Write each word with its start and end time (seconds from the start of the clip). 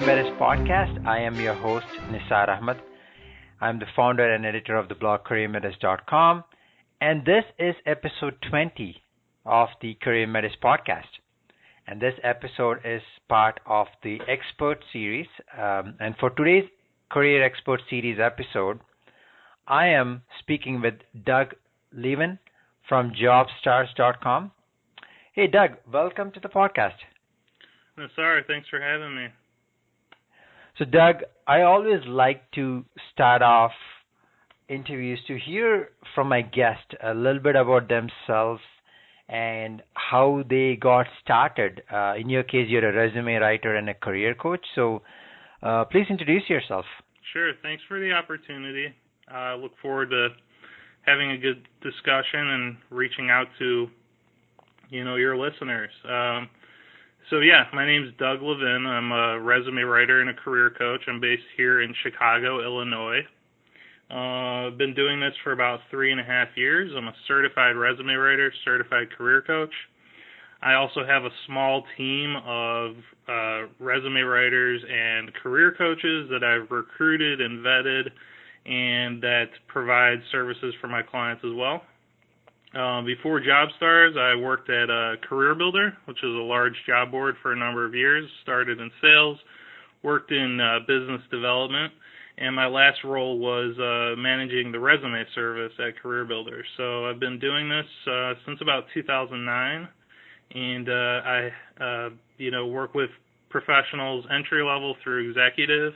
Career 0.00 0.34
podcast. 0.40 1.06
I 1.06 1.18
am 1.20 1.38
your 1.38 1.52
host, 1.52 1.84
Nisar 2.10 2.48
Ahmed. 2.48 2.78
I'm 3.60 3.78
the 3.78 3.86
founder 3.94 4.34
and 4.34 4.46
editor 4.46 4.76
of 4.76 4.88
the 4.88 4.94
blog 4.94 5.24
CareerMenace.com, 5.24 6.44
and 7.02 7.26
this 7.26 7.44
is 7.58 7.74
episode 7.84 8.36
20 8.48 8.96
of 9.44 9.68
the 9.82 9.94
Career 10.02 10.26
Menace 10.26 10.56
podcast. 10.64 11.20
And 11.86 12.00
this 12.00 12.14
episode 12.24 12.78
is 12.82 13.02
part 13.28 13.60
of 13.66 13.88
the 14.02 14.20
Expert 14.26 14.78
series. 14.90 15.26
Um, 15.56 15.96
and 16.00 16.14
for 16.18 16.30
today's 16.30 16.68
Career 17.10 17.44
Expert 17.44 17.82
series 17.90 18.18
episode, 18.18 18.80
I 19.68 19.88
am 19.88 20.22
speaking 20.38 20.80
with 20.80 20.94
Doug 21.26 21.54
Levin 21.92 22.38
from 22.88 23.12
JobStars.com. 23.12 24.50
Hey, 25.34 25.46
Doug, 25.46 25.72
welcome 25.92 26.32
to 26.32 26.40
the 26.40 26.48
podcast. 26.48 26.96
Sorry, 28.16 28.42
thanks 28.48 28.66
for 28.70 28.80
having 28.80 29.14
me. 29.14 29.26
So, 30.80 30.86
Doug, 30.86 31.16
I 31.46 31.60
always 31.60 32.00
like 32.06 32.50
to 32.52 32.86
start 33.12 33.42
off 33.42 33.72
interviews 34.66 35.20
to 35.26 35.38
hear 35.38 35.90
from 36.14 36.30
my 36.30 36.40
guest 36.40 36.94
a 37.04 37.12
little 37.12 37.42
bit 37.42 37.54
about 37.54 37.90
themselves 37.90 38.62
and 39.28 39.82
how 39.92 40.42
they 40.48 40.78
got 40.80 41.04
started. 41.22 41.82
Uh, 41.92 42.14
in 42.18 42.30
your 42.30 42.44
case, 42.44 42.66
you're 42.70 42.88
a 42.88 42.94
resume 42.94 43.34
writer 43.34 43.76
and 43.76 43.90
a 43.90 43.94
career 43.94 44.34
coach. 44.34 44.64
So, 44.74 45.02
uh, 45.62 45.84
please 45.84 46.06
introduce 46.08 46.48
yourself. 46.48 46.86
Sure. 47.34 47.52
Thanks 47.62 47.82
for 47.86 48.00
the 48.00 48.12
opportunity. 48.12 48.86
I 49.30 49.52
uh, 49.52 49.56
look 49.58 49.72
forward 49.82 50.08
to 50.08 50.28
having 51.02 51.32
a 51.32 51.36
good 51.36 51.68
discussion 51.82 52.40
and 52.40 52.76
reaching 52.88 53.28
out 53.28 53.48
to 53.58 53.86
you 54.88 55.04
know 55.04 55.16
your 55.16 55.36
listeners. 55.36 55.90
Um, 56.08 56.48
so 57.28 57.40
yeah, 57.40 57.64
my 57.72 57.86
name's 57.86 58.12
Doug 58.18 58.40
Levin. 58.42 58.86
I'm 58.86 59.12
a 59.12 59.40
resume 59.40 59.82
writer 59.82 60.20
and 60.20 60.30
a 60.30 60.34
career 60.34 60.70
coach. 60.70 61.02
I'm 61.06 61.20
based 61.20 61.42
here 61.56 61.82
in 61.82 61.94
Chicago, 62.02 62.64
Illinois. 62.64 63.20
Uh, 64.10 64.66
I've 64.66 64.78
been 64.78 64.94
doing 64.94 65.20
this 65.20 65.34
for 65.44 65.52
about 65.52 65.80
three 65.90 66.10
and 66.10 66.20
a 66.20 66.24
half 66.24 66.48
years. 66.56 66.90
I'm 66.96 67.06
a 67.06 67.14
certified 67.28 67.76
resume 67.76 68.14
writer, 68.14 68.52
certified 68.64 69.10
career 69.16 69.42
coach. 69.42 69.72
I 70.62 70.74
also 70.74 71.06
have 71.06 71.24
a 71.24 71.30
small 71.46 71.84
team 71.96 72.36
of 72.44 72.96
uh, 73.28 73.72
resume 73.78 74.20
writers 74.20 74.82
and 74.90 75.32
career 75.34 75.74
coaches 75.76 76.28
that 76.30 76.42
I've 76.44 76.70
recruited 76.70 77.40
and 77.40 77.64
vetted 77.64 78.10
and 78.66 79.22
that 79.22 79.46
provide 79.68 80.18
services 80.30 80.74
for 80.80 80.88
my 80.88 81.02
clients 81.02 81.42
as 81.44 81.52
well. 81.54 81.82
Uh, 82.72 83.02
before 83.02 83.40
JobStars, 83.40 84.16
I 84.16 84.40
worked 84.40 84.70
at 84.70 84.90
a 84.90 85.16
Career 85.28 85.56
Builder, 85.56 85.96
which 86.04 86.18
is 86.18 86.22
a 86.22 86.46
large 86.46 86.74
job 86.86 87.10
board 87.10 87.34
for 87.42 87.52
a 87.52 87.56
number 87.56 87.84
of 87.84 87.94
years. 87.94 88.30
Started 88.42 88.78
in 88.78 88.90
sales, 89.02 89.38
worked 90.04 90.30
in 90.30 90.60
uh, 90.60 90.78
business 90.86 91.20
development, 91.32 91.92
and 92.38 92.54
my 92.54 92.66
last 92.66 92.98
role 93.02 93.38
was 93.38 93.76
uh, 93.78 94.20
managing 94.20 94.70
the 94.70 94.78
resume 94.78 95.24
service 95.34 95.72
at 95.80 96.00
Career 96.00 96.24
Builder. 96.24 96.64
So 96.76 97.06
I've 97.06 97.18
been 97.18 97.40
doing 97.40 97.68
this 97.68 97.86
uh, 98.06 98.34
since 98.46 98.60
about 98.62 98.84
2009, 98.94 99.88
and 100.54 100.88
uh, 100.88 100.92
I, 100.92 101.50
uh, 101.80 102.10
you 102.38 102.52
know, 102.52 102.68
work 102.68 102.94
with 102.94 103.10
professionals 103.48 104.24
entry 104.32 104.62
level 104.62 104.94
through 105.02 105.28
executive 105.28 105.92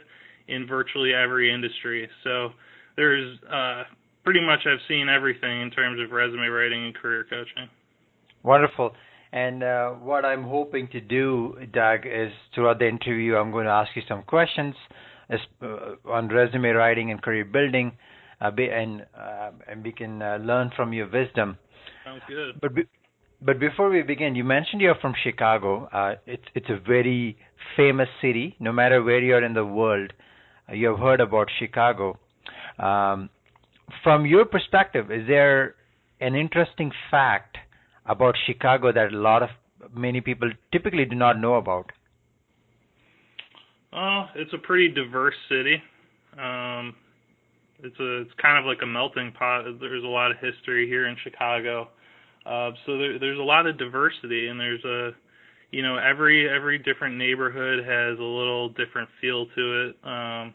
in 0.48 0.66
virtually 0.66 1.14
every 1.14 1.54
industry. 1.54 2.08
So 2.24 2.48
there's 2.96 3.38
uh, 3.44 3.84
pretty 4.24 4.40
much 4.40 4.60
I've 4.66 4.80
seen 4.88 5.08
everything 5.08 5.62
in 5.62 5.70
terms 5.70 6.00
of 6.00 6.10
resume 6.10 6.46
writing 6.48 6.86
and 6.86 6.94
career 6.94 7.24
coaching. 7.28 7.68
Wonderful. 8.42 8.92
And 9.32 9.62
uh, 9.62 9.90
what 9.90 10.24
I'm 10.24 10.44
hoping 10.44 10.88
to 10.92 11.00
do, 11.00 11.56
Doug, 11.72 12.00
is 12.06 12.32
throughout 12.54 12.78
the 12.78 12.88
interview, 12.88 13.36
I'm 13.36 13.50
going 13.50 13.66
to 13.66 13.72
ask 13.72 13.90
you 13.96 14.02
some 14.08 14.22
questions 14.22 14.74
as, 15.28 15.40
uh, 15.62 15.96
on 16.08 16.28
resume 16.28 16.68
writing 16.68 17.10
and 17.10 17.20
career 17.20 17.44
building, 17.44 17.92
uh, 18.40 18.50
and 18.56 19.06
uh, 19.18 19.50
and 19.68 19.82
we 19.82 19.92
can 19.92 20.22
uh, 20.22 20.38
learn 20.40 20.70
from 20.76 20.92
your 20.92 21.10
wisdom. 21.10 21.56
Sounds 22.04 22.22
good. 22.28 22.60
But 22.60 22.74
be, 22.74 22.82
but 23.42 23.58
before 23.58 23.90
we 23.90 24.02
begin, 24.02 24.34
you 24.34 24.44
mentioned 24.44 24.80
you're 24.80 24.94
from 25.00 25.14
Chicago. 25.22 25.88
Uh, 25.92 26.14
it's 26.26 26.44
it's 26.54 26.68
a 26.68 26.78
very 26.86 27.36
famous 27.76 28.08
city. 28.20 28.54
No 28.60 28.72
matter 28.72 29.02
where 29.02 29.20
you 29.20 29.34
are 29.34 29.44
in 29.44 29.54
the 29.54 29.64
world, 29.64 30.12
you 30.72 30.88
have 30.88 30.98
heard 30.98 31.20
about 31.20 31.48
Chicago. 31.58 32.18
Um, 32.78 33.30
from 34.02 34.26
your 34.26 34.44
perspective, 34.44 35.10
is 35.10 35.26
there 35.26 35.74
an 36.20 36.34
interesting 36.34 36.92
fact 37.10 37.58
about 38.06 38.34
Chicago 38.46 38.92
that 38.92 39.12
a 39.12 39.16
lot 39.16 39.42
of 39.42 39.50
many 39.94 40.20
people 40.20 40.50
typically 40.72 41.04
do 41.04 41.16
not 41.16 41.40
know 41.40 41.54
about? 41.54 41.90
Oh, 43.92 44.26
it's 44.34 44.52
a 44.52 44.58
pretty 44.58 44.88
diverse 44.88 45.34
city. 45.48 45.76
Um, 46.38 46.94
it's 47.82 47.98
a 48.00 48.22
it's 48.22 48.30
kind 48.40 48.58
of 48.58 48.64
like 48.64 48.78
a 48.82 48.86
melting 48.86 49.32
pot. 49.32 49.64
There's 49.80 50.04
a 50.04 50.08
lot 50.08 50.30
of 50.30 50.38
history 50.38 50.88
here 50.88 51.06
in 51.06 51.16
Chicago, 51.22 51.88
uh, 52.46 52.70
so 52.86 52.98
there, 52.98 53.18
there's 53.18 53.38
a 53.38 53.42
lot 53.42 53.66
of 53.66 53.78
diversity, 53.78 54.48
and 54.48 54.58
there's 54.58 54.84
a 54.84 55.10
you 55.70 55.82
know 55.82 55.96
every 55.96 56.48
every 56.48 56.78
different 56.78 57.16
neighborhood 57.16 57.84
has 57.84 58.18
a 58.18 58.22
little 58.22 58.70
different 58.70 59.08
feel 59.20 59.46
to 59.54 59.88
it. 59.88 59.96
Um, 60.02 60.54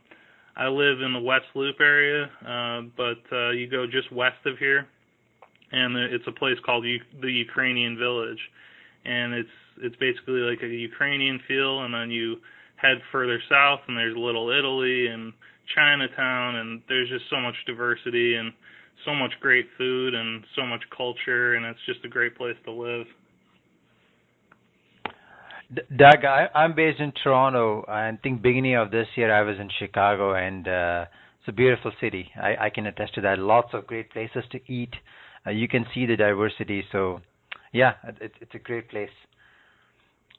I 0.59 0.67
live 0.67 0.99
in 0.99 1.13
the 1.13 1.21
West 1.21 1.45
Loop 1.55 1.77
area, 1.79 2.25
uh, 2.45 2.81
but 2.97 3.23
uh, 3.31 3.51
you 3.51 3.69
go 3.71 3.85
just 3.85 4.11
west 4.11 4.45
of 4.45 4.57
here, 4.57 4.85
and 5.71 5.95
it's 5.95 6.27
a 6.27 6.33
place 6.33 6.57
called 6.65 6.83
U- 6.83 6.99
the 7.21 7.31
Ukrainian 7.31 7.97
Village, 7.97 8.39
and 9.05 9.33
it's 9.33 9.55
it's 9.81 9.95
basically 9.95 10.41
like 10.41 10.61
a 10.61 10.67
Ukrainian 10.67 11.39
feel, 11.47 11.85
and 11.85 11.93
then 11.93 12.11
you 12.11 12.35
head 12.75 12.97
further 13.09 13.39
south, 13.47 13.79
and 13.87 13.95
there's 13.97 14.17
Little 14.17 14.49
Italy 14.49 15.07
and 15.07 15.31
Chinatown, 15.73 16.57
and 16.57 16.81
there's 16.89 17.07
just 17.07 17.29
so 17.29 17.39
much 17.39 17.55
diversity 17.65 18.35
and 18.35 18.51
so 19.05 19.15
much 19.15 19.31
great 19.39 19.67
food 19.77 20.13
and 20.13 20.43
so 20.57 20.65
much 20.65 20.83
culture, 20.95 21.53
and 21.53 21.65
it's 21.65 21.79
just 21.85 22.03
a 22.03 22.09
great 22.09 22.35
place 22.35 22.57
to 22.65 22.71
live. 22.71 23.07
Doug, 25.73 26.25
I, 26.25 26.47
I'm 26.55 26.73
based 26.73 26.99
in 26.99 27.13
Toronto. 27.23 27.85
I 27.87 28.11
think 28.23 28.41
beginning 28.41 28.75
of 28.75 28.89
this 28.89 29.07
year 29.15 29.33
I 29.33 29.43
was 29.43 29.57
in 29.59 29.69
Chicago, 29.77 30.33
and 30.33 30.67
uh, 30.67 31.05
it's 31.39 31.47
a 31.47 31.51
beautiful 31.51 31.91
city. 32.01 32.31
I, 32.41 32.65
I 32.65 32.69
can 32.71 32.87
attest 32.87 33.13
to 33.15 33.21
that. 33.21 33.37
Lots 33.37 33.69
of 33.73 33.85
great 33.85 34.11
places 34.11 34.43
to 34.51 34.59
eat. 34.71 34.93
Uh, 35.45 35.51
you 35.51 35.67
can 35.67 35.85
see 35.93 36.07
the 36.07 36.15
diversity. 36.15 36.83
So, 36.91 37.21
yeah, 37.71 37.93
it, 38.19 38.31
it's 38.41 38.55
a 38.55 38.59
great 38.59 38.89
place. 38.89 39.11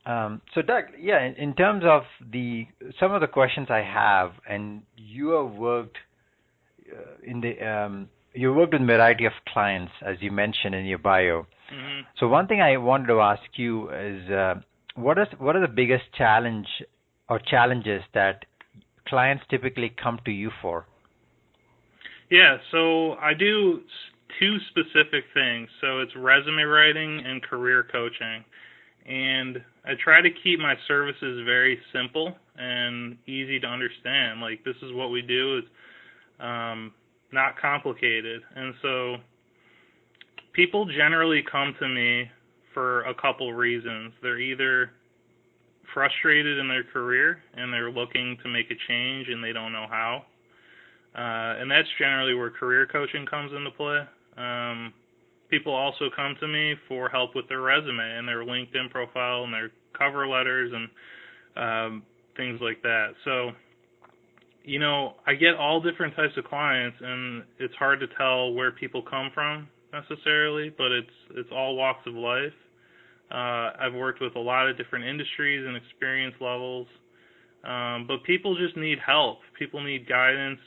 Um, 0.04 0.40
so, 0.54 0.62
Doug, 0.62 0.84
yeah, 0.98 1.22
in, 1.24 1.34
in 1.34 1.54
terms 1.54 1.84
of 1.86 2.02
the 2.32 2.66
some 2.98 3.12
of 3.12 3.20
the 3.20 3.28
questions 3.28 3.68
I 3.70 3.82
have, 3.82 4.32
and 4.48 4.82
you 4.96 5.30
have 5.30 5.52
worked 5.52 5.98
uh, 6.90 7.02
in 7.22 7.40
the 7.40 7.64
um, 7.64 8.08
you 8.32 8.52
worked 8.52 8.72
with 8.72 8.82
a 8.82 8.86
variety 8.86 9.26
of 9.26 9.32
clients, 9.52 9.92
as 10.04 10.16
you 10.20 10.32
mentioned 10.32 10.74
in 10.74 10.86
your 10.86 10.98
bio. 10.98 11.46
Mm-hmm. 11.72 12.00
So, 12.18 12.26
one 12.28 12.48
thing 12.48 12.60
I 12.60 12.78
wanted 12.78 13.08
to 13.08 13.20
ask 13.20 13.42
you 13.54 13.90
is 13.90 14.28
uh, 14.30 14.54
what 15.00 15.18
is 15.18 15.28
what 15.38 15.56
are 15.56 15.60
the 15.60 15.72
biggest 15.72 16.04
challenge 16.16 16.66
or 17.28 17.38
challenges 17.38 18.02
that 18.14 18.44
clients 19.08 19.44
typically 19.50 19.94
come 20.02 20.18
to 20.24 20.30
you 20.30 20.50
for? 20.60 20.86
Yeah, 22.30 22.58
so 22.70 23.14
I 23.14 23.34
do 23.34 23.80
two 24.38 24.58
specific 24.70 25.24
things. 25.34 25.68
So 25.80 26.00
it's 26.00 26.14
resume 26.16 26.62
writing 26.62 27.22
and 27.24 27.42
career 27.42 27.86
coaching. 27.90 28.44
And 29.06 29.62
I 29.84 29.92
try 30.02 30.20
to 30.20 30.28
keep 30.42 30.60
my 30.60 30.74
services 30.86 31.42
very 31.44 31.80
simple 31.92 32.36
and 32.56 33.16
easy 33.26 33.58
to 33.60 33.66
understand. 33.66 34.40
Like 34.40 34.62
this 34.64 34.76
is 34.82 34.92
what 34.92 35.10
we 35.10 35.22
do 35.22 35.58
is 35.58 35.64
um, 36.38 36.92
not 37.32 37.58
complicated. 37.60 38.42
And 38.54 38.74
so 38.82 39.16
people 40.52 40.86
generally 40.86 41.42
come 41.50 41.74
to 41.80 41.88
me 41.88 42.30
for 42.74 43.02
a 43.02 43.14
couple 43.14 43.52
reasons. 43.52 44.12
They're 44.22 44.38
either 44.40 44.90
frustrated 45.92 46.58
in 46.58 46.68
their 46.68 46.84
career 46.84 47.42
and 47.54 47.72
they're 47.72 47.90
looking 47.90 48.36
to 48.42 48.48
make 48.48 48.70
a 48.70 48.78
change 48.88 49.28
and 49.28 49.42
they 49.42 49.52
don't 49.52 49.72
know 49.72 49.86
how. 49.88 50.24
Uh, 51.14 51.60
and 51.60 51.70
that's 51.70 51.88
generally 51.98 52.34
where 52.34 52.50
career 52.50 52.86
coaching 52.86 53.26
comes 53.26 53.52
into 53.52 53.70
play. 53.72 54.00
Um, 54.36 54.92
people 55.50 55.74
also 55.74 56.08
come 56.14 56.36
to 56.40 56.46
me 56.46 56.74
for 56.88 57.08
help 57.08 57.34
with 57.34 57.48
their 57.48 57.60
resume 57.60 57.98
and 58.00 58.26
their 58.26 58.44
LinkedIn 58.44 58.90
profile 58.90 59.44
and 59.44 59.52
their 59.52 59.70
cover 59.98 60.26
letters 60.28 60.72
and 60.72 60.88
um, 61.56 62.02
things 62.36 62.60
like 62.62 62.80
that. 62.82 63.08
So, 63.24 63.50
you 64.62 64.78
know, 64.78 65.14
I 65.26 65.34
get 65.34 65.56
all 65.56 65.80
different 65.80 66.14
types 66.14 66.36
of 66.36 66.44
clients, 66.44 66.96
and 67.00 67.42
it's 67.58 67.74
hard 67.74 67.98
to 68.00 68.06
tell 68.16 68.52
where 68.52 68.70
people 68.70 69.02
come 69.02 69.30
from 69.34 69.68
necessarily, 69.92 70.72
but 70.76 70.92
it's 70.92 71.10
it's 71.30 71.48
all 71.52 71.76
walks 71.76 72.06
of 72.06 72.14
life. 72.14 72.52
Uh, 73.30 73.70
I've 73.78 73.94
worked 73.94 74.20
with 74.20 74.34
a 74.36 74.40
lot 74.40 74.68
of 74.68 74.76
different 74.76 75.04
industries 75.04 75.64
and 75.66 75.76
experience 75.76 76.34
levels, 76.40 76.88
um, 77.64 78.06
but 78.08 78.24
people 78.24 78.56
just 78.56 78.76
need 78.76 78.98
help. 79.04 79.38
People 79.58 79.82
need 79.82 80.08
guidance. 80.08 80.60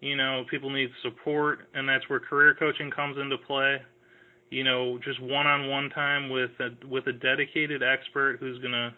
You 0.00 0.16
know, 0.16 0.44
people 0.50 0.70
need 0.70 0.88
support, 1.02 1.68
and 1.74 1.88
that's 1.88 2.08
where 2.08 2.18
career 2.18 2.56
coaching 2.58 2.90
comes 2.90 3.18
into 3.18 3.36
play. 3.38 3.76
You 4.50 4.64
know, 4.64 4.98
just 5.04 5.20
one-on-one 5.22 5.90
time 5.90 6.30
with 6.30 6.50
a 6.60 6.86
with 6.88 7.06
a 7.06 7.12
dedicated 7.12 7.82
expert 7.82 8.38
who's 8.40 8.58
gonna, 8.60 8.94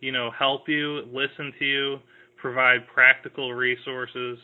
you 0.00 0.12
know, 0.12 0.30
help 0.36 0.68
you, 0.68 1.02
listen 1.12 1.52
to 1.58 1.64
you, 1.64 1.98
provide 2.36 2.86
practical 2.92 3.54
resources. 3.54 4.38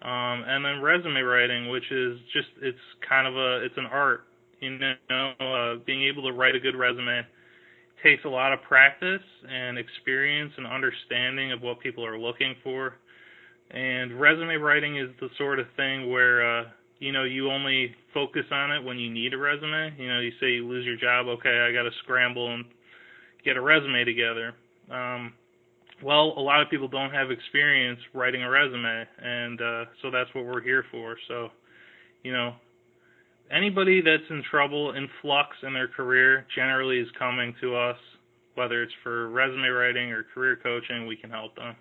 Um, 0.00 0.44
and 0.46 0.64
then 0.64 0.80
resume 0.80 1.20
writing, 1.22 1.68
which 1.70 1.90
is 1.90 2.18
just 2.32 2.48
it's 2.62 2.78
kind 3.08 3.26
of 3.26 3.34
a 3.36 3.64
it's 3.64 3.76
an 3.76 3.86
art, 3.86 4.27
you 4.60 4.78
know, 4.78 5.32
uh, 5.40 5.84
being 5.86 6.04
able 6.04 6.22
to 6.24 6.32
write 6.32 6.54
a 6.54 6.60
good 6.60 6.76
resume 6.76 7.22
takes 8.02 8.24
a 8.24 8.28
lot 8.28 8.52
of 8.52 8.62
practice 8.62 9.22
and 9.48 9.78
experience 9.78 10.52
and 10.56 10.66
understanding 10.66 11.52
of 11.52 11.62
what 11.62 11.80
people 11.80 12.04
are 12.06 12.18
looking 12.18 12.54
for. 12.62 12.94
And 13.70 14.18
resume 14.18 14.56
writing 14.56 14.96
is 14.96 15.10
the 15.20 15.28
sort 15.36 15.58
of 15.58 15.66
thing 15.76 16.10
where 16.10 16.60
uh, 16.60 16.64
you 17.00 17.12
know 17.12 17.24
you 17.24 17.50
only 17.50 17.94
focus 18.14 18.44
on 18.50 18.72
it 18.72 18.82
when 18.82 18.98
you 18.98 19.10
need 19.10 19.34
a 19.34 19.38
resume. 19.38 19.94
You 19.98 20.08
know, 20.08 20.20
you 20.20 20.32
say 20.40 20.52
you 20.52 20.66
lose 20.66 20.86
your 20.86 20.96
job, 20.96 21.26
okay, 21.26 21.66
I 21.68 21.72
got 21.72 21.82
to 21.82 21.90
scramble 22.02 22.54
and 22.54 22.64
get 23.44 23.56
a 23.56 23.60
resume 23.60 24.04
together. 24.04 24.54
Um, 24.90 25.34
well, 26.02 26.34
a 26.36 26.40
lot 26.40 26.62
of 26.62 26.70
people 26.70 26.88
don't 26.88 27.10
have 27.10 27.30
experience 27.30 27.98
writing 28.14 28.42
a 28.42 28.48
resume, 28.48 29.04
and 29.22 29.60
uh, 29.60 29.84
so 30.00 30.10
that's 30.10 30.32
what 30.34 30.44
we're 30.44 30.62
here 30.62 30.84
for. 30.90 31.16
So, 31.26 31.48
you 32.22 32.32
know, 32.32 32.54
anybody 33.50 34.00
that's 34.00 34.28
in 34.30 34.42
trouble, 34.50 34.92
in 34.94 35.08
flux 35.22 35.56
in 35.62 35.72
their 35.72 35.88
career, 35.88 36.46
generally 36.54 36.98
is 36.98 37.08
coming 37.18 37.54
to 37.60 37.76
us, 37.76 37.96
whether 38.54 38.82
it's 38.82 38.92
for 39.02 39.28
resume 39.30 39.68
writing 39.68 40.10
or 40.12 40.24
career 40.34 40.58
coaching. 40.62 41.06
We 41.06 41.16
can 41.16 41.30
help 41.30 41.54
them. 41.56 41.74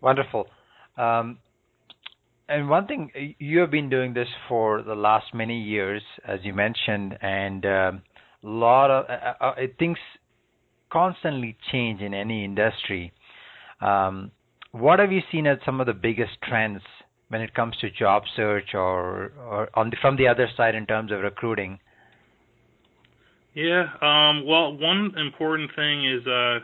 Wonderful. 0.00 0.46
Um, 0.96 1.38
and 2.48 2.68
one 2.68 2.86
thing 2.86 3.10
you 3.38 3.58
have 3.60 3.70
been 3.70 3.90
doing 3.90 4.14
this 4.14 4.28
for 4.48 4.82
the 4.82 4.94
last 4.94 5.34
many 5.34 5.60
years, 5.60 6.02
as 6.26 6.40
you 6.42 6.54
mentioned, 6.54 7.18
and 7.20 7.64
um, 7.66 8.02
a 8.42 8.48
lot 8.48 8.90
of 8.90 9.04
uh, 9.08 9.44
uh, 9.44 9.54
things 9.78 9.98
constantly 10.90 11.56
change 11.70 12.00
in 12.00 12.14
any 12.14 12.44
industry. 12.44 13.12
Um, 13.80 14.30
what 14.72 14.98
have 14.98 15.12
you 15.12 15.20
seen 15.30 15.46
as 15.46 15.58
some 15.66 15.80
of 15.80 15.86
the 15.86 15.92
biggest 15.92 16.32
trends 16.42 16.80
when 17.28 17.40
it 17.40 17.54
comes 17.54 17.76
to 17.78 17.90
job 17.90 18.22
search 18.34 18.74
or, 18.74 19.32
or 19.46 19.68
on 19.74 19.90
the, 19.90 19.96
from 20.00 20.16
the 20.16 20.26
other 20.26 20.48
side 20.56 20.74
in 20.74 20.86
terms 20.86 21.12
of 21.12 21.20
recruiting? 21.20 21.78
Yeah, 23.54 23.86
um, 24.00 24.46
well, 24.46 24.76
one 24.76 25.14
important 25.18 25.70
thing 25.74 26.04
is 26.04 26.26
uh, 26.26 26.58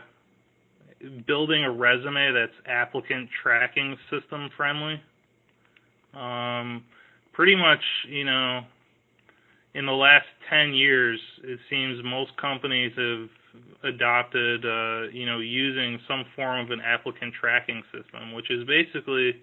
building 1.27 1.63
a 1.63 1.71
resume 1.71 2.31
that's 2.33 2.53
applicant 2.67 3.29
tracking 3.43 3.97
system 4.09 4.49
friendly. 4.55 5.01
Um, 6.13 6.83
pretty 7.33 7.55
much, 7.55 7.81
you 8.07 8.23
know, 8.23 8.61
in 9.73 9.85
the 9.85 9.91
last 9.91 10.25
10 10.49 10.73
years, 10.73 11.19
it 11.43 11.59
seems 11.69 11.99
most 12.03 12.31
companies 12.37 12.93
have 12.95 13.93
adopted, 13.93 14.65
uh, 14.65 15.11
you 15.11 15.25
know, 15.25 15.39
using 15.39 15.99
some 16.07 16.23
form 16.35 16.65
of 16.65 16.71
an 16.71 16.79
applicant 16.79 17.33
tracking 17.39 17.83
system, 17.91 18.33
which 18.33 18.49
is 18.49 18.65
basically, 18.65 19.35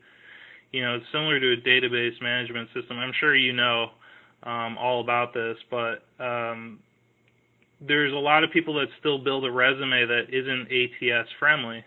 you 0.73 0.83
know, 0.83 0.97
it's 0.97 1.07
similar 1.13 1.39
to 1.39 1.53
a 1.53 1.57
database 1.57 2.21
management 2.21 2.69
system. 2.75 2.99
I'm 2.99 3.13
sure 3.21 3.37
you 3.37 3.53
know 3.53 3.91
um, 4.43 4.77
all 4.79 5.01
about 5.01 5.35
this, 5.35 5.57
but 5.71 6.03
um, 6.19 6.81
there's 7.87 8.13
a 8.13 8.17
lot 8.17 8.43
of 8.43 8.51
people 8.51 8.75
that 8.75 8.87
still 8.99 9.19
build 9.23 9.45
a 9.45 9.51
resume 9.51 10.07
that 10.07 10.25
isn't 10.31 10.69
ATS 10.73 11.29
friendly, 11.39 11.85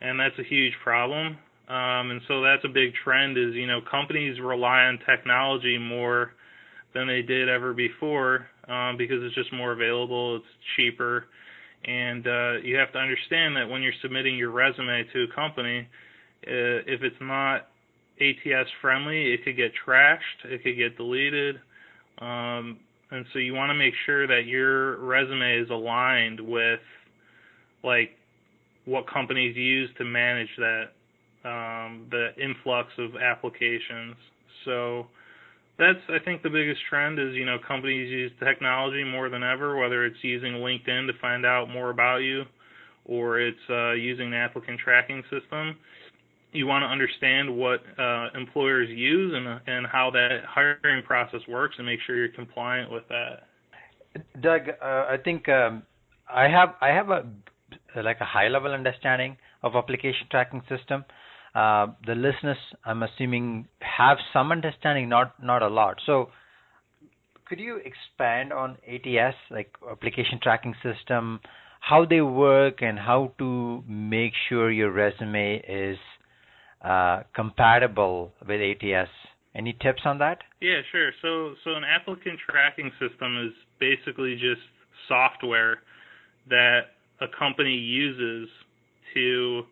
and 0.00 0.18
that's 0.18 0.38
a 0.38 0.44
huge 0.44 0.72
problem. 0.82 1.36
Um, 1.68 2.10
and 2.10 2.20
so 2.26 2.42
that's 2.42 2.64
a 2.64 2.68
big 2.68 2.92
trend 3.04 3.38
is 3.38 3.54
you 3.54 3.66
know 3.66 3.80
companies 3.88 4.40
rely 4.40 4.82
on 4.84 4.98
technology 5.08 5.78
more 5.78 6.32
than 6.94 7.06
they 7.06 7.22
did 7.22 7.48
ever 7.48 7.72
before 7.72 8.48
um, 8.66 8.96
because 8.96 9.18
it's 9.22 9.34
just 9.36 9.52
more 9.52 9.72
available, 9.72 10.36
it's 10.36 10.44
cheaper, 10.76 11.26
and 11.84 12.26
uh, 12.26 12.52
you 12.64 12.76
have 12.76 12.92
to 12.92 12.98
understand 12.98 13.56
that 13.56 13.68
when 13.68 13.82
you're 13.82 13.92
submitting 14.02 14.36
your 14.36 14.50
resume 14.50 15.04
to 15.12 15.26
a 15.30 15.34
company, 15.34 15.88
uh, 16.46 16.82
if 16.86 17.02
it's 17.02 17.20
not 17.20 17.69
ATS 18.20 18.68
friendly, 18.80 19.32
it 19.32 19.44
could 19.44 19.56
get 19.56 19.72
trashed, 19.86 20.44
it 20.44 20.62
could 20.62 20.76
get 20.76 20.96
deleted, 20.96 21.56
um, 22.18 22.78
and 23.10 23.24
so 23.32 23.38
you 23.38 23.54
want 23.54 23.70
to 23.70 23.74
make 23.74 23.94
sure 24.06 24.26
that 24.26 24.46
your 24.46 24.98
resume 24.98 25.58
is 25.58 25.70
aligned 25.70 26.40
with 26.40 26.80
like 27.82 28.10
what 28.84 29.08
companies 29.08 29.56
use 29.56 29.90
to 29.98 30.04
manage 30.04 30.48
that 30.58 30.84
um, 31.44 32.06
the 32.10 32.28
influx 32.42 32.88
of 32.98 33.16
applications. 33.16 34.16
So 34.64 35.06
that's 35.78 35.98
I 36.08 36.22
think 36.24 36.42
the 36.42 36.50
biggest 36.50 36.80
trend 36.88 37.18
is 37.18 37.34
you 37.34 37.46
know 37.46 37.56
companies 37.66 38.10
use 38.10 38.32
technology 38.38 39.02
more 39.02 39.28
than 39.28 39.42
ever, 39.42 39.76
whether 39.76 40.04
it's 40.04 40.22
using 40.22 40.54
LinkedIn 40.54 41.06
to 41.06 41.12
find 41.20 41.46
out 41.46 41.70
more 41.70 41.90
about 41.90 42.18
you, 42.18 42.44
or 43.06 43.40
it's 43.40 43.58
uh, 43.70 43.92
using 43.92 44.30
the 44.30 44.36
applicant 44.36 44.78
tracking 44.78 45.22
system. 45.30 45.76
You 46.52 46.66
want 46.66 46.82
to 46.82 46.86
understand 46.86 47.56
what 47.56 47.80
uh, 47.98 48.28
employers 48.34 48.88
use 48.90 49.32
and 49.34 49.60
and 49.66 49.86
how 49.86 50.10
that 50.12 50.40
hiring 50.46 51.02
process 51.04 51.40
works, 51.48 51.76
and 51.78 51.86
make 51.86 52.00
sure 52.06 52.16
you're 52.16 52.28
compliant 52.28 52.90
with 52.90 53.04
that. 53.08 53.46
Doug, 54.40 54.62
uh, 54.82 54.84
I 54.84 55.16
think 55.22 55.48
um, 55.48 55.82
I 56.28 56.48
have 56.48 56.74
I 56.80 56.88
have 56.88 57.10
a 57.10 57.24
like 58.02 58.20
a 58.20 58.24
high 58.24 58.48
level 58.48 58.72
understanding 58.72 59.36
of 59.62 59.76
application 59.76 60.26
tracking 60.30 60.62
system 60.68 61.04
uh, 61.54 61.88
the 62.06 62.14
listeners, 62.14 62.58
I'm 62.84 63.02
assuming, 63.02 63.66
have 63.80 64.18
some 64.32 64.52
understanding, 64.52 65.08
not 65.08 65.42
not 65.42 65.62
a 65.62 65.68
lot. 65.68 65.96
So, 66.06 66.30
could 67.44 67.58
you 67.58 67.80
expand 67.84 68.52
on 68.52 68.76
ATS, 68.86 69.36
like 69.50 69.74
application 69.90 70.38
tracking 70.40 70.74
system, 70.82 71.40
how 71.80 72.04
they 72.04 72.20
work, 72.20 72.82
and 72.82 72.98
how 72.98 73.32
to 73.38 73.82
make 73.88 74.32
sure 74.48 74.70
your 74.70 74.92
resume 74.92 75.60
is 75.66 75.98
uh, 76.82 77.22
compatible 77.34 78.32
with 78.46 78.60
ATS? 78.60 79.10
Any 79.54 79.72
tips 79.82 80.02
on 80.04 80.18
that? 80.18 80.38
Yeah, 80.60 80.80
sure. 80.92 81.10
So, 81.22 81.54
so 81.64 81.74
an 81.74 81.82
applicant 81.84 82.38
tracking 82.48 82.90
system 83.00 83.46
is 83.46 83.52
basically 83.80 84.34
just 84.34 84.62
software 85.08 85.78
that 86.48 86.80
a 87.20 87.26
company 87.36 87.74
uses 87.74 88.48
to 89.14 89.62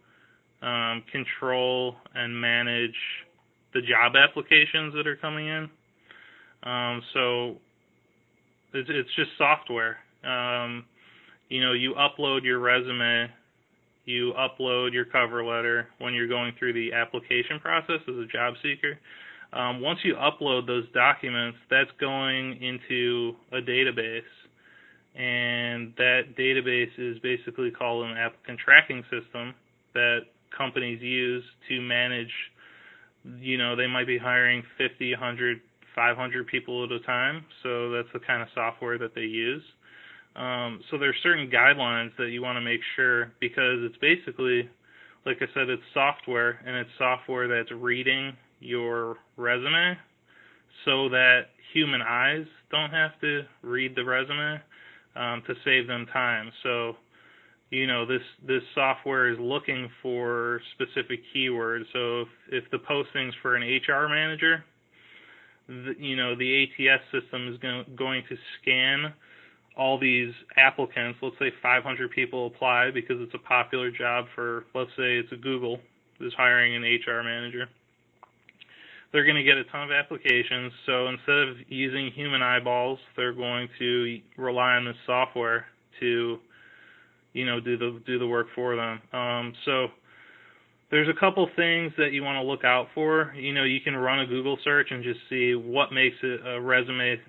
um, 0.62 1.04
control 1.12 1.94
and 2.14 2.38
manage 2.38 2.96
the 3.74 3.80
job 3.82 4.14
applications 4.16 4.94
that 4.94 5.06
are 5.06 5.16
coming 5.16 5.46
in. 5.46 5.68
Um, 6.64 7.02
so 7.14 7.56
it's, 8.74 8.88
it's 8.90 9.10
just 9.14 9.30
software. 9.38 9.98
Um, 10.24 10.84
you 11.48 11.62
know, 11.62 11.72
you 11.72 11.94
upload 11.94 12.42
your 12.42 12.58
resume, 12.58 13.30
you 14.08 14.32
upload 14.38 14.92
your 14.92 15.04
cover 15.04 15.44
letter 15.44 15.88
when 15.98 16.14
you're 16.14 16.28
going 16.28 16.52
through 16.58 16.72
the 16.72 16.92
application 16.92 17.60
process 17.60 18.00
as 18.08 18.14
a 18.16 18.26
job 18.26 18.54
seeker. 18.62 18.98
Um, 19.52 19.80
once 19.80 20.00
you 20.04 20.14
upload 20.14 20.66
those 20.66 20.84
documents, 20.92 21.58
that's 21.70 21.90
going 22.00 22.62
into 22.62 23.34
a 23.52 23.56
database, 23.56 24.20
and 25.14 25.94
that 25.96 26.36
database 26.38 26.92
is 26.98 27.18
basically 27.20 27.70
called 27.70 28.06
an 28.06 28.16
applicant 28.16 28.58
tracking 28.64 29.02
system 29.04 29.54
that 29.94 30.20
companies 30.56 31.00
use 31.02 31.44
to 31.68 31.80
manage 31.80 32.32
you 33.40 33.58
know 33.58 33.74
they 33.76 33.86
might 33.86 34.06
be 34.06 34.16
hiring 34.16 34.62
50 34.78 35.12
100 35.12 35.60
500 35.94 36.46
people 36.46 36.84
at 36.84 36.92
a 36.92 37.00
time. 37.00 37.44
So 37.64 37.90
that's 37.90 38.08
the 38.12 38.20
kind 38.20 38.40
of 38.40 38.48
software 38.54 38.98
that 38.98 39.16
they 39.16 39.22
use 39.22 39.62
um, 40.36 40.80
so 40.90 40.98
there's 40.98 41.16
certain 41.22 41.50
guidelines 41.50 42.10
that 42.18 42.28
you 42.28 42.42
want 42.42 42.56
to 42.56 42.60
make 42.60 42.80
sure 42.96 43.32
because 43.40 43.78
it's 43.80 43.96
basically 43.98 44.68
like 45.26 45.38
i 45.40 45.46
said 45.54 45.68
it's 45.68 45.82
software 45.94 46.60
and 46.66 46.76
it's 46.76 46.90
software 46.98 47.48
that's 47.48 47.70
reading 47.72 48.32
your 48.60 49.16
resume 49.36 49.96
so 50.84 51.08
that 51.08 51.50
human 51.72 52.02
eyes 52.02 52.46
don't 52.70 52.90
have 52.90 53.18
to 53.20 53.42
read 53.62 53.94
the 53.94 54.04
resume 54.04 54.60
um, 55.16 55.42
to 55.46 55.54
save 55.64 55.86
them 55.86 56.06
time 56.12 56.50
so 56.62 56.94
you 57.70 57.86
know 57.86 58.06
this 58.06 58.22
this 58.46 58.62
software 58.74 59.30
is 59.30 59.38
looking 59.38 59.90
for 60.02 60.60
specific 60.74 61.20
keywords. 61.34 61.84
So 61.92 62.22
if, 62.22 62.28
if 62.64 62.70
the 62.70 62.78
posting's 62.78 63.34
for 63.42 63.56
an 63.56 63.62
HR 63.62 64.08
manager, 64.08 64.64
the, 65.66 65.94
you 65.98 66.16
know 66.16 66.34
the 66.34 66.64
ATS 66.64 67.02
system 67.12 67.52
is 67.52 67.58
going, 67.58 67.84
going 67.96 68.22
to 68.28 68.36
scan 68.60 69.12
all 69.78 69.98
these 69.98 70.32
applicants. 70.56 71.18
Let's 71.22 71.36
say 71.38 71.52
500 71.62 72.10
people 72.10 72.48
apply 72.48 72.90
because 72.92 73.16
it's 73.20 73.34
a 73.34 73.38
popular 73.38 73.90
job 73.90 74.26
for 74.34 74.64
let's 74.74 74.90
say 74.90 75.16
it's 75.16 75.32
a 75.32 75.36
Google 75.36 75.78
is 76.20 76.32
hiring 76.36 76.74
an 76.74 76.82
HR 76.82 77.22
manager. 77.22 77.68
They're 79.12 79.24
going 79.24 79.36
to 79.36 79.44
get 79.44 79.56
a 79.56 79.64
ton 79.64 79.84
of 79.84 79.90
applications. 79.90 80.72
So 80.84 81.08
instead 81.08 81.48
of 81.48 81.56
using 81.68 82.10
human 82.14 82.42
eyeballs, 82.42 82.98
they're 83.16 83.32
going 83.32 83.68
to 83.78 84.20
rely 84.36 84.72
on 84.72 84.84
this 84.84 84.96
software 85.06 85.66
to 86.00 86.38
you 87.32 87.46
know 87.46 87.60
do 87.60 87.78
the 87.78 88.00
do 88.04 88.18
the 88.18 88.26
work 88.26 88.48
for 88.54 88.76
them. 88.76 89.00
Um, 89.12 89.54
so 89.64 89.86
there's 90.90 91.08
a 91.08 91.18
couple 91.18 91.48
things 91.54 91.92
that 91.98 92.12
you 92.12 92.22
want 92.22 92.36
to 92.36 92.42
look 92.42 92.64
out 92.64 92.88
for. 92.94 93.32
You 93.36 93.54
know, 93.54 93.64
you 93.64 93.80
can 93.80 93.94
run 93.94 94.20
a 94.20 94.26
Google 94.26 94.58
search 94.64 94.88
and 94.90 95.04
just 95.04 95.20
see 95.30 95.54
what 95.54 95.92
makes 95.92 96.16
a 96.22 96.60
resume 96.60 97.20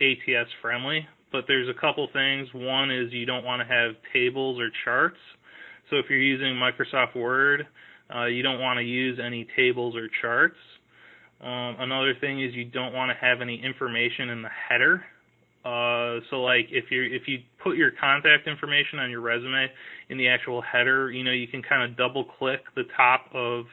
ATS 0.00 0.50
friendly. 0.60 1.06
But 1.34 1.46
there's 1.48 1.68
a 1.68 1.74
couple 1.74 2.06
things. 2.12 2.46
One 2.54 2.92
is 2.92 3.12
you 3.12 3.26
don't 3.26 3.44
want 3.44 3.60
to 3.60 3.66
have 3.66 3.96
tables 4.12 4.60
or 4.60 4.70
charts 4.84 5.18
So 5.90 5.96
if 5.96 6.06
you're 6.08 6.16
using 6.16 6.54
Microsoft 6.54 7.16
Word, 7.16 7.66
uh, 8.14 8.26
you 8.26 8.44
don't 8.44 8.60
want 8.60 8.78
to 8.78 8.84
use 8.84 9.18
any 9.18 9.44
tables 9.56 9.96
or 9.96 10.08
charts. 10.22 10.54
Um, 11.40 11.74
another 11.80 12.14
thing 12.20 12.40
is 12.40 12.54
you 12.54 12.64
don't 12.64 12.92
want 12.92 13.10
to 13.10 13.16
have 13.16 13.40
any 13.40 13.60
information 13.60 14.30
in 14.30 14.42
the 14.42 14.48
header. 14.48 15.04
Uh, 15.64 16.22
so 16.30 16.36
like 16.36 16.68
if 16.70 16.92
you 16.92 17.02
if 17.02 17.26
you 17.26 17.38
put 17.64 17.76
your 17.76 17.90
contact 17.90 18.46
information 18.46 19.00
on 19.00 19.10
your 19.10 19.20
resume 19.20 19.66
in 20.10 20.18
the 20.18 20.28
actual 20.28 20.62
header, 20.62 21.10
you 21.10 21.24
know 21.24 21.32
you 21.32 21.48
can 21.48 21.62
kind 21.62 21.82
of 21.82 21.96
double 21.96 22.24
click 22.38 22.60
the 22.76 22.84
top 22.96 23.26
of 23.34 23.64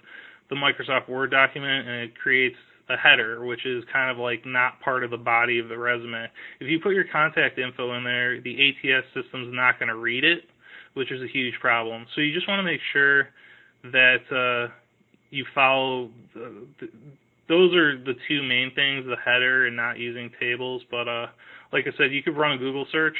the 0.49 0.55
Microsoft 0.55 1.07
Word 1.07 1.29
document 1.29 1.87
and 1.87 2.09
it 2.09 2.17
creates 2.17 2.55
a 2.89 2.97
header, 2.97 3.45
which 3.45 3.65
is 3.65 3.83
kind 3.91 4.11
of 4.11 4.17
like 4.17 4.45
not 4.45 4.79
part 4.81 5.03
of 5.03 5.11
the 5.11 5.17
body 5.17 5.59
of 5.59 5.69
the 5.69 5.77
resume. 5.77 6.25
If 6.59 6.67
you 6.67 6.79
put 6.79 6.93
your 6.93 7.05
contact 7.11 7.57
info 7.57 7.93
in 7.95 8.03
there, 8.03 8.41
the 8.41 8.53
ATS 8.53 9.05
system's 9.13 9.53
not 9.53 9.79
going 9.79 9.89
to 9.89 9.95
read 9.95 10.23
it, 10.23 10.43
which 10.93 11.11
is 11.11 11.21
a 11.21 11.27
huge 11.27 11.55
problem. 11.59 12.05
So 12.15 12.21
you 12.21 12.33
just 12.33 12.47
want 12.47 12.59
to 12.59 12.63
make 12.63 12.81
sure 12.93 13.29
that 13.83 14.23
uh, 14.31 14.71
you 15.29 15.45
follow. 15.53 16.09
The, 16.33 16.67
the, 16.79 16.87
those 17.49 17.75
are 17.75 17.97
the 17.97 18.13
two 18.27 18.43
main 18.43 18.71
things: 18.75 19.05
the 19.05 19.15
header 19.23 19.67
and 19.67 19.75
not 19.75 19.97
using 19.97 20.29
tables. 20.39 20.81
But 20.89 21.07
uh, 21.07 21.27
like 21.73 21.85
I 21.87 21.97
said, 21.97 22.11
you 22.11 22.23
could 22.23 22.37
run 22.37 22.53
a 22.53 22.57
Google 22.57 22.85
search, 22.91 23.17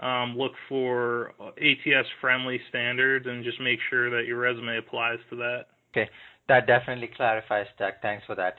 um, 0.00 0.36
look 0.36 0.52
for 0.68 1.32
ATS 1.40 2.08
friendly 2.20 2.60
standards, 2.68 3.26
and 3.28 3.44
just 3.44 3.60
make 3.60 3.78
sure 3.90 4.10
that 4.10 4.26
your 4.26 4.38
resume 4.38 4.78
applies 4.78 5.18
to 5.30 5.36
that. 5.36 5.66
Okay, 5.92 6.10
that 6.48 6.66
definitely 6.66 7.10
clarifies, 7.16 7.66
Doug. 7.78 7.94
Thanks 8.02 8.24
for 8.26 8.34
that. 8.34 8.58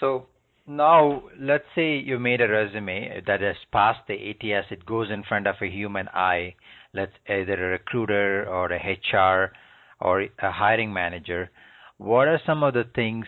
So 0.00 0.26
now, 0.66 1.24
let's 1.38 1.64
say 1.74 1.96
you 1.96 2.18
made 2.18 2.40
a 2.40 2.48
resume 2.48 3.22
that 3.26 3.40
has 3.40 3.56
passed 3.70 4.00
the 4.08 4.14
ATS. 4.14 4.66
It 4.70 4.86
goes 4.86 5.10
in 5.10 5.22
front 5.24 5.46
of 5.46 5.56
a 5.60 5.66
human 5.66 6.08
eye, 6.08 6.54
let's 6.94 7.12
either 7.28 7.54
a 7.54 7.70
recruiter 7.72 8.48
or 8.48 8.72
a 8.72 8.78
HR 8.78 9.52
or 10.00 10.22
a 10.22 10.50
hiring 10.50 10.92
manager. 10.92 11.50
What 11.98 12.28
are 12.28 12.40
some 12.46 12.62
of 12.62 12.74
the 12.74 12.84
things 12.94 13.26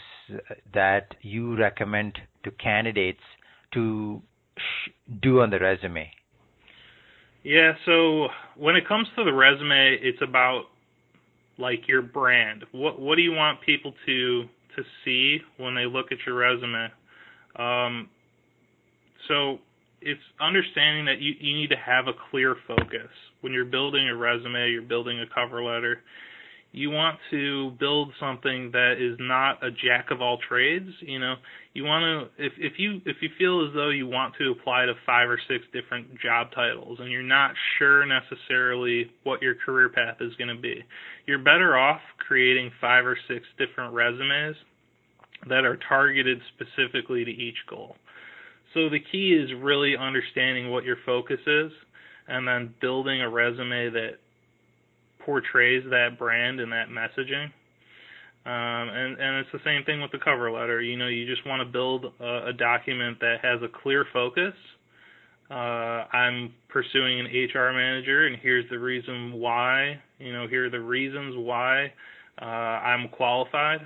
that 0.75 1.14
you 1.20 1.56
recommend 1.56 2.18
to 2.44 2.50
candidates 2.50 3.20
to 3.75 4.23
do 5.23 5.40
on 5.40 5.50
the 5.50 5.58
resume? 5.58 6.11
Yeah, 7.42 7.73
so 7.85 8.28
when 8.56 8.76
it 8.76 8.88
comes 8.88 9.06
to 9.16 9.25
the 9.25 9.32
resume, 9.32 9.99
it's 10.00 10.20
about 10.20 10.64
like 11.58 11.87
your 11.87 12.02
brand. 12.02 12.64
What 12.73 12.99
what 12.99 13.16
do 13.16 13.23
you 13.23 13.32
want 13.32 13.61
people 13.61 13.94
to 14.06 14.44
to 14.76 14.83
see 15.04 15.38
when 15.59 15.75
they 15.75 15.87
look 15.87 16.12
at 16.12 16.18
your 16.26 16.37
resume. 16.37 16.88
Um, 17.56 18.09
so 19.28 19.59
it's 20.00 20.21
understanding 20.40 21.06
that 21.06 21.21
you, 21.21 21.35
you 21.40 21.56
need 21.56 21.71
to 21.71 21.76
have 21.76 22.06
a 22.06 22.12
clear 22.30 22.56
focus 22.66 23.09
when 23.40 23.52
you're 23.52 23.64
building 23.64 24.09
a 24.09 24.14
resume, 24.16 24.71
you're 24.71 24.83
building 24.83 25.21
a 25.21 25.26
cover 25.35 25.62
letter. 25.62 26.02
You 26.76 26.90
want 26.90 27.18
to 27.30 27.71
build 27.80 28.12
something 28.21 28.71
that 28.73 28.97
is 29.00 29.16
not 29.18 29.64
a 29.64 29.71
jack 29.71 30.11
of 30.11 30.21
all 30.21 30.37
trades. 30.47 30.90
You 31.00 31.18
know, 31.18 31.37
you 31.73 31.85
want 31.85 32.04
to 32.37 32.45
if 32.45 32.52
if 32.59 32.75
you 32.76 33.00
if 33.06 33.16
you 33.23 33.30
feel 33.38 33.66
as 33.66 33.73
though 33.73 33.88
you 33.88 34.06
want 34.06 34.35
to 34.37 34.50
apply 34.50 34.85
to 34.85 34.92
five 35.06 35.30
or 35.30 35.40
six 35.49 35.64
different 35.73 36.21
job 36.21 36.49
titles 36.54 36.99
and 37.00 37.11
you're 37.11 37.23
not 37.23 37.52
sure 37.78 38.04
necessarily 38.04 39.11
what 39.23 39.40
your 39.40 39.54
career 39.54 39.88
path 39.88 40.18
is 40.21 40.35
going 40.35 40.54
to 40.54 40.61
be, 40.61 40.85
you're 41.25 41.38
better 41.38 41.78
off 41.78 42.02
creating 42.18 42.71
five 42.78 43.06
or 43.06 43.16
six 43.26 43.47
different 43.56 43.95
resumes 43.95 44.56
that 45.49 45.64
are 45.64 45.78
targeted 45.88 46.42
specifically 46.54 47.25
to 47.25 47.30
each 47.30 47.56
goal. 47.71 47.97
So 48.75 48.90
the 48.90 49.00
key 49.00 49.33
is 49.33 49.49
really 49.62 49.97
understanding 49.97 50.71
what 50.71 50.85
your 50.85 50.99
focus 51.06 51.40
is 51.47 51.73
and 52.28 52.47
then 52.47 52.75
building 52.83 53.23
a 53.23 53.30
resume 53.30 53.88
that 53.88 54.18
portrays 55.26 55.85
that 55.90 56.18
brand 56.18 56.61
and 56.61 56.73
that 56.73 56.88
messaging. 56.88 57.50
Um, 58.47 58.88
and, 58.88 59.18
and 59.18 59.37
it's 59.38 59.50
the 59.52 59.59
same 59.64 59.83
thing 59.85 60.00
with 60.00 60.12
the 60.12 60.18
cover 60.18 60.52
letter. 60.52 60.80
You 60.80 60.97
know, 60.97 61.09
you 61.09 61.26
just 61.26 61.45
want 61.47 61.61
to 61.61 61.66
build 61.66 62.06
a, 62.21 62.49
a 62.49 62.52
document 62.52 63.18
that 63.21 63.38
has 63.42 63.61
a 63.61 63.68
clear 63.83 64.06
focus. 64.12 64.54
Uh, 65.50 66.06
I'm 66.14 66.54
pursuing 66.68 67.21
an 67.21 67.26
HR 67.26 67.73
manager, 67.73 68.26
and 68.26 68.37
here's 68.40 68.68
the 68.71 68.78
reason 68.78 69.33
why. 69.33 70.00
You 70.21 70.33
know, 70.33 70.47
here 70.47 70.66
are 70.66 70.71
the 70.71 70.80
reasons 70.80 71.35
why 71.37 71.92
uh, 72.40 72.45
I'm 72.45 73.09
qualified 73.09 73.80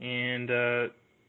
and 0.00 0.50
uh, 0.50 0.86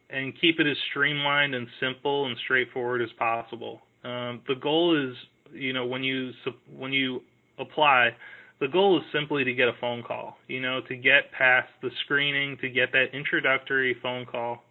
and 0.09 0.33
keep 0.39 0.59
it 0.59 0.67
as 0.67 0.77
streamlined 0.89 1.53
and 1.53 1.67
simple 1.79 2.25
and 2.25 2.35
straightforward 2.43 3.01
as 3.01 3.09
possible. 3.19 3.81
Um, 4.03 4.41
the 4.47 4.55
goal 4.55 4.95
is, 4.97 5.15
you 5.53 5.73
know, 5.73 5.85
when 5.85 6.03
you 6.03 6.31
when 6.75 6.91
you 6.91 7.21
apply, 7.59 8.11
the 8.59 8.67
goal 8.67 8.97
is 8.97 9.03
simply 9.13 9.43
to 9.43 9.53
get 9.53 9.67
a 9.67 9.73
phone 9.79 10.03
call. 10.03 10.37
You 10.47 10.61
know, 10.61 10.81
to 10.87 10.95
get 10.95 11.31
past 11.37 11.69
the 11.81 11.89
screening, 12.03 12.57
to 12.61 12.69
get 12.69 12.91
that 12.93 13.07
introductory 13.13 13.95
phone 14.01 14.25
call, 14.25 14.63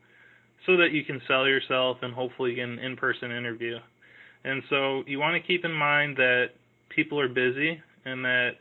so 0.67 0.77
that 0.77 0.93
you 0.93 1.05
can 1.05 1.21
sell 1.29 1.47
yourself 1.47 1.99
and 2.03 2.13
hopefully 2.13 2.55
get 2.55 2.69
an 2.69 2.79
in-person 2.79 3.31
interview. 3.31 3.77
And 4.45 4.63
so 4.71 5.03
you 5.07 5.19
want 5.19 5.41
to 5.41 5.47
keep 5.47 5.65
in 5.65 5.73
mind 5.73 6.17
that 6.17 6.51
people 6.89 7.21
are 7.21 7.29
busy 7.29 7.81
and 8.05 8.25
that 8.25 8.53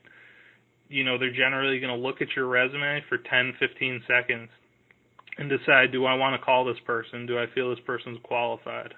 you 0.89 1.03
know 1.03 1.17
they're 1.17 1.33
generally 1.33 1.79
going 1.79 1.95
to 1.95 1.99
look 2.07 2.21
at 2.21 2.27
your 2.35 2.47
resume 2.47 3.03
for 3.09 3.17
10 3.17 3.53
15 3.59 4.03
seconds 4.07 4.49
and 5.37 5.49
decide 5.49 5.91
do 5.91 6.05
I 6.05 6.15
want 6.15 6.39
to 6.39 6.45
call 6.45 6.65
this 6.65 6.77
person? 6.85 7.25
Do 7.25 7.37
I 7.37 7.45
feel 7.53 7.69
this 7.69 7.83
person's 7.85 8.19
qualified? 8.23 8.93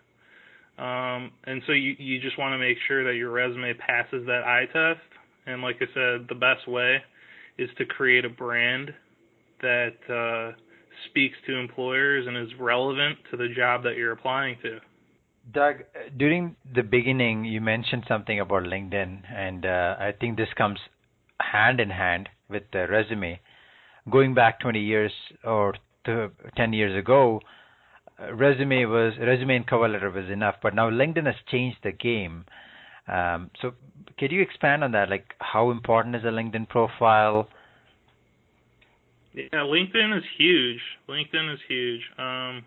Um, 0.78 1.32
and 1.46 1.62
so 1.66 1.74
you 1.74 1.96
you 1.98 2.22
just 2.22 2.38
want 2.38 2.54
to 2.54 2.60
make 2.60 2.78
sure 2.88 3.04
that 3.06 3.18
your 3.18 3.32
resume 3.32 3.74
passes 3.74 4.26
that 4.28 4.44
eye 4.44 4.66
test. 4.72 5.07
And 5.48 5.62
like 5.62 5.78
I 5.78 5.86
said, 5.94 6.28
the 6.30 6.36
best 6.36 6.68
way 6.68 6.98
is 7.58 7.70
to 7.78 7.86
create 7.86 8.26
a 8.26 8.30
brand 8.30 8.94
that 9.62 9.96
uh, 10.10 10.56
speaks 11.10 11.36
to 11.48 11.56
employers 11.56 12.26
and 12.28 12.38
is 12.38 12.54
relevant 12.60 13.18
to 13.32 13.38
the 13.38 13.48
job 13.56 13.84
that 13.84 13.96
you're 13.96 14.12
applying 14.12 14.58
to. 14.62 14.80
Doug, 15.54 15.78
during 16.18 16.56
the 16.76 16.84
beginning, 16.84 17.46
you 17.46 17.62
mentioned 17.62 18.04
something 18.08 18.40
about 18.40 18.64
LinkedIn, 18.64 19.22
and 19.34 19.66
uh, 19.66 19.96
I 19.98 20.12
think 20.20 20.36
this 20.36 20.50
comes 20.58 20.80
hand 21.40 21.80
in 21.80 21.90
hand 21.90 22.28
with 22.50 22.64
the 22.74 22.86
resume. 22.90 23.40
Going 24.12 24.34
back 24.34 24.60
20 24.60 24.80
years 24.80 25.12
or 25.44 25.76
to 26.06 26.32
10 26.58 26.74
years 26.74 26.98
ago, 26.98 27.40
uh, 28.20 28.34
resume 28.34 28.86
was 28.86 29.14
resume 29.20 29.56
and 29.56 29.68
cover 29.68 29.88
letter 29.88 30.10
was 30.10 30.30
enough, 30.30 30.56
but 30.62 30.76
now 30.76 30.90
LinkedIn 30.90 31.26
has 31.26 31.36
changed 31.50 31.78
the 31.84 31.92
game. 31.92 32.46
Um, 33.08 33.52
so, 33.62 33.74
could 34.18 34.32
you 34.32 34.42
expand 34.42 34.84
on 34.84 34.92
that? 34.92 35.10
Like, 35.10 35.34
how 35.40 35.72
important 35.72 36.16
is 36.16 36.24
a 36.24 36.28
LinkedIn 36.28 36.70
profile? 36.70 37.48
Yeah, 39.34 39.44
LinkedIn 39.54 40.18
is 40.18 40.24
huge. 40.38 40.80
LinkedIn 41.08 41.54
is 41.54 41.60
huge. 41.68 42.02
Um, 42.18 42.64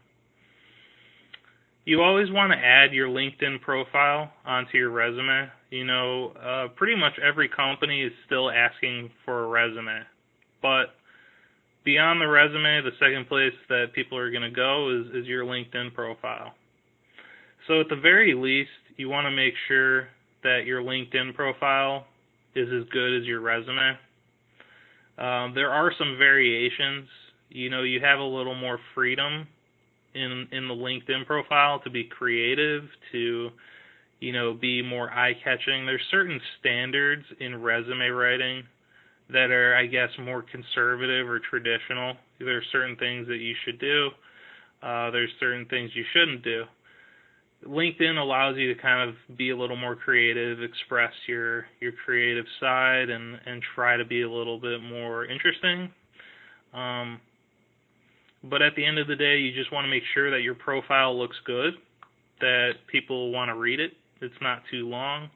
you 1.84 2.02
always 2.02 2.30
want 2.30 2.52
to 2.52 2.58
add 2.58 2.92
your 2.92 3.08
LinkedIn 3.08 3.60
profile 3.62 4.30
onto 4.44 4.78
your 4.78 4.90
resume. 4.90 5.50
You 5.70 5.84
know, 5.84 6.32
uh, 6.40 6.68
pretty 6.76 6.96
much 6.96 7.14
every 7.18 7.48
company 7.48 8.02
is 8.02 8.12
still 8.26 8.50
asking 8.50 9.10
for 9.24 9.44
a 9.44 9.48
resume, 9.48 10.02
but 10.62 10.94
beyond 11.84 12.20
the 12.20 12.26
resume, 12.26 12.82
the 12.82 12.90
second 12.98 13.28
place 13.28 13.54
that 13.68 13.92
people 13.94 14.18
are 14.18 14.30
going 14.30 14.42
to 14.42 14.50
go 14.50 15.00
is, 15.00 15.22
is 15.22 15.26
your 15.26 15.44
LinkedIn 15.44 15.94
profile. 15.94 16.54
So 17.66 17.80
at 17.80 17.88
the 17.88 17.96
very 17.96 18.34
least, 18.34 18.70
you 18.96 19.08
want 19.08 19.26
to 19.26 19.30
make 19.30 19.54
sure 19.68 20.08
that 20.42 20.62
your 20.66 20.82
LinkedIn 20.82 21.34
profile 21.34 22.06
is 22.54 22.68
as 22.68 22.88
good 22.90 23.20
as 23.20 23.26
your 23.26 23.40
resume. 23.40 23.98
Um, 25.18 25.52
there 25.54 25.70
are 25.70 25.92
some 25.98 26.16
variations. 26.18 27.08
You 27.50 27.70
know, 27.70 27.82
you 27.82 28.00
have 28.00 28.18
a 28.18 28.24
little 28.24 28.54
more 28.54 28.78
freedom 28.94 29.46
in 30.14 30.48
in 30.52 30.68
the 30.68 30.74
LinkedIn 30.74 31.26
profile 31.26 31.80
to 31.80 31.90
be 31.90 32.04
creative, 32.04 32.84
to 33.12 33.50
you 34.20 34.32
know, 34.32 34.54
be 34.54 34.82
more 34.82 35.10
eye 35.10 35.32
catching. 35.42 35.86
There's 35.86 36.02
certain 36.10 36.40
standards 36.60 37.24
in 37.40 37.60
resume 37.60 38.08
writing 38.08 38.62
that 39.32 39.50
are, 39.50 39.74
I 39.74 39.86
guess, 39.86 40.10
more 40.20 40.42
conservative 40.42 41.28
or 41.28 41.40
traditional. 41.40 42.14
There 42.38 42.58
are 42.58 42.62
certain 42.70 42.96
things 42.96 43.26
that 43.28 43.38
you 43.38 43.54
should 43.64 43.80
do. 43.80 44.08
Uh, 44.82 45.10
there's 45.10 45.30
certain 45.40 45.66
things 45.66 45.90
you 45.94 46.04
shouldn't 46.12 46.42
do. 46.42 46.64
LinkedIn 47.66 48.16
allows 48.16 48.56
you 48.56 48.72
to 48.74 48.80
kind 48.80 49.08
of 49.08 49.36
be 49.36 49.50
a 49.50 49.56
little 49.56 49.76
more 49.76 49.94
creative, 49.94 50.62
express 50.62 51.12
your 51.26 51.66
your 51.80 51.92
creative 52.04 52.46
side, 52.58 53.10
and 53.10 53.38
and 53.46 53.62
try 53.74 53.96
to 53.96 54.04
be 54.04 54.22
a 54.22 54.30
little 54.30 54.58
bit 54.58 54.82
more 54.82 55.26
interesting. 55.26 55.90
Um, 56.72 57.20
but 58.44 58.62
at 58.62 58.74
the 58.76 58.84
end 58.84 58.98
of 58.98 59.06
the 59.06 59.16
day, 59.16 59.36
you 59.36 59.52
just 59.52 59.72
want 59.72 59.84
to 59.84 59.90
make 59.90 60.04
sure 60.14 60.30
that 60.30 60.42
your 60.42 60.54
profile 60.54 61.18
looks 61.18 61.36
good, 61.44 61.74
that 62.40 62.72
people 62.90 63.30
want 63.32 63.50
to 63.50 63.54
read 63.54 63.80
it. 63.80 63.92
It's 64.22 64.40
not 64.40 64.62
too 64.70 64.88
long. 64.88 65.28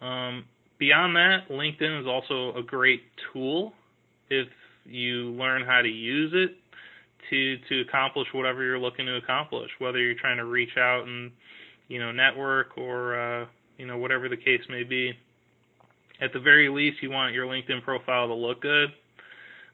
Um, 0.00 0.44
Beyond 0.78 1.16
that, 1.16 1.48
LinkedIn 1.50 2.00
is 2.00 2.06
also 2.06 2.56
a 2.56 2.62
great 2.62 3.02
tool 3.32 3.72
if 4.30 4.46
you 4.84 5.30
learn 5.32 5.64
how 5.66 5.82
to 5.82 5.88
use 5.88 6.32
it 6.34 6.56
to 7.30 7.56
to 7.68 7.80
accomplish 7.80 8.28
whatever 8.32 8.64
you're 8.64 8.78
looking 8.78 9.06
to 9.06 9.16
accomplish, 9.16 9.70
whether 9.78 9.98
you're 9.98 10.14
trying 10.18 10.38
to 10.38 10.44
reach 10.44 10.76
out 10.78 11.04
and 11.06 11.30
you 11.88 11.98
know 11.98 12.12
network 12.12 12.76
or 12.76 13.18
uh, 13.18 13.46
you 13.76 13.86
know 13.86 13.98
whatever 13.98 14.28
the 14.28 14.36
case 14.36 14.62
may 14.68 14.82
be. 14.82 15.12
at 16.20 16.32
the 16.32 16.40
very 16.40 16.68
least, 16.68 17.02
you 17.02 17.10
want 17.10 17.34
your 17.34 17.46
LinkedIn 17.46 17.82
profile 17.82 18.26
to 18.28 18.34
look 18.34 18.60
good. 18.60 18.90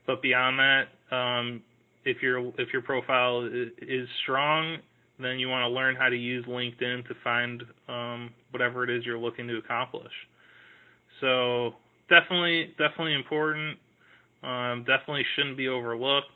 But 0.06 0.20
beyond 0.22 0.58
that, 0.58 1.16
um, 1.16 1.62
if 2.04 2.22
your 2.22 2.38
if 2.58 2.72
your 2.72 2.82
profile 2.82 3.48
is 3.80 4.08
strong, 4.22 4.78
then 5.18 5.38
you 5.38 5.48
want 5.48 5.62
to 5.62 5.68
learn 5.68 5.96
how 5.96 6.08
to 6.08 6.16
use 6.16 6.44
LinkedIn 6.46 7.06
to 7.08 7.14
find 7.22 7.62
um, 7.88 8.30
whatever 8.50 8.84
it 8.84 8.90
is 8.90 9.04
you're 9.06 9.18
looking 9.18 9.48
to 9.48 9.56
accomplish. 9.56 10.12
So 11.20 11.74
definitely, 12.10 12.74
definitely 12.78 13.14
important. 13.14 13.78
Um, 14.42 14.84
definitely 14.86 15.24
shouldn't 15.36 15.56
be 15.56 15.68
overlooked. 15.68 16.26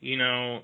You 0.00 0.16
know, 0.16 0.60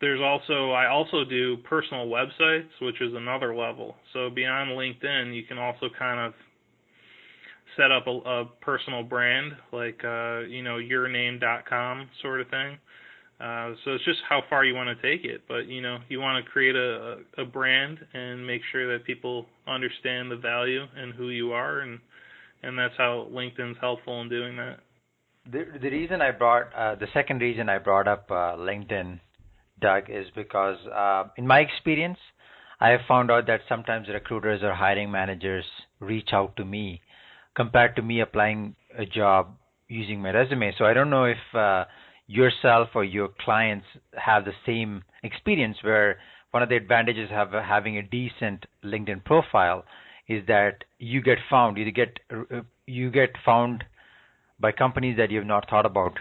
there's 0.00 0.20
also 0.20 0.72
I 0.72 0.88
also 0.88 1.24
do 1.24 1.56
personal 1.58 2.06
websites, 2.06 2.68
which 2.80 3.00
is 3.00 3.14
another 3.14 3.54
level. 3.54 3.96
So 4.12 4.30
beyond 4.30 4.70
LinkedIn, 4.70 5.34
you 5.34 5.44
can 5.44 5.58
also 5.58 5.88
kind 5.96 6.20
of 6.20 6.34
set 7.76 7.90
up 7.90 8.06
a, 8.06 8.10
a 8.10 8.44
personal 8.60 9.02
brand 9.02 9.52
like 9.72 10.00
uh, 10.04 10.40
you 10.40 10.62
know 10.62 10.76
yourname.com 10.76 12.08
sort 12.20 12.40
of 12.40 12.48
thing. 12.48 12.78
Uh, 13.40 13.74
so 13.84 13.92
it's 13.92 14.04
just 14.04 14.20
how 14.28 14.40
far 14.48 14.64
you 14.64 14.74
want 14.74 14.88
to 14.88 15.02
take 15.02 15.24
it, 15.24 15.42
but 15.48 15.66
you 15.66 15.80
know 15.80 15.98
you 16.08 16.20
want 16.20 16.44
to 16.44 16.50
create 16.50 16.76
a, 16.76 17.18
a 17.38 17.44
brand 17.44 17.98
and 18.14 18.46
make 18.46 18.62
sure 18.70 18.92
that 18.92 19.04
people 19.04 19.46
understand 19.66 20.30
the 20.30 20.36
value 20.36 20.84
and 20.96 21.14
who 21.14 21.30
you 21.30 21.52
are, 21.52 21.80
and 21.80 21.98
and 22.62 22.78
that's 22.78 22.94
how 22.98 23.28
LinkedIn's 23.32 23.76
helpful 23.80 24.20
in 24.20 24.28
doing 24.28 24.56
that. 24.56 24.78
The 25.50 25.66
the 25.80 25.90
reason 25.90 26.22
I 26.22 26.30
brought 26.30 26.72
uh, 26.72 26.94
the 26.94 27.08
second 27.12 27.40
reason 27.40 27.68
I 27.68 27.78
brought 27.78 28.06
up 28.06 28.30
uh, 28.30 28.56
LinkedIn, 28.56 29.18
Doug, 29.80 30.08
is 30.08 30.26
because 30.36 30.78
uh, 30.86 31.24
in 31.36 31.46
my 31.46 31.58
experience, 31.60 32.18
I 32.80 32.90
have 32.90 33.00
found 33.08 33.30
out 33.30 33.46
that 33.48 33.60
sometimes 33.68 34.08
recruiters 34.08 34.62
or 34.62 34.72
hiring 34.74 35.10
managers 35.10 35.64
reach 35.98 36.28
out 36.32 36.56
to 36.56 36.64
me 36.64 37.00
compared 37.56 37.96
to 37.96 38.02
me 38.02 38.20
applying 38.20 38.76
a 38.96 39.04
job 39.04 39.56
using 39.88 40.22
my 40.22 40.30
resume. 40.30 40.72
So 40.78 40.84
I 40.84 40.94
don't 40.94 41.10
know 41.10 41.24
if 41.24 41.54
uh, 41.54 41.84
yourself 42.26 42.90
or 42.94 43.04
your 43.04 43.28
clients 43.44 43.86
have 44.16 44.44
the 44.44 44.52
same 44.64 45.02
experience 45.24 45.76
where 45.82 46.18
one 46.52 46.62
of 46.62 46.68
the 46.68 46.76
advantages 46.76 47.30
of 47.32 47.50
having 47.50 47.98
a 47.98 48.02
decent 48.02 48.66
LinkedIn 48.84 49.24
profile 49.24 49.84
is 50.28 50.46
that 50.46 50.84
you 50.98 51.20
get 51.20 51.38
found 51.50 51.76
you 51.76 51.90
get 51.90 52.20
uh, 52.30 52.60
you 52.86 53.10
get 53.10 53.30
found 53.44 53.84
by 54.62 54.72
companies 54.72 55.18
that 55.18 55.30
you've 55.30 55.44
not 55.44 55.68
thought 55.68 55.84
about. 55.84 56.12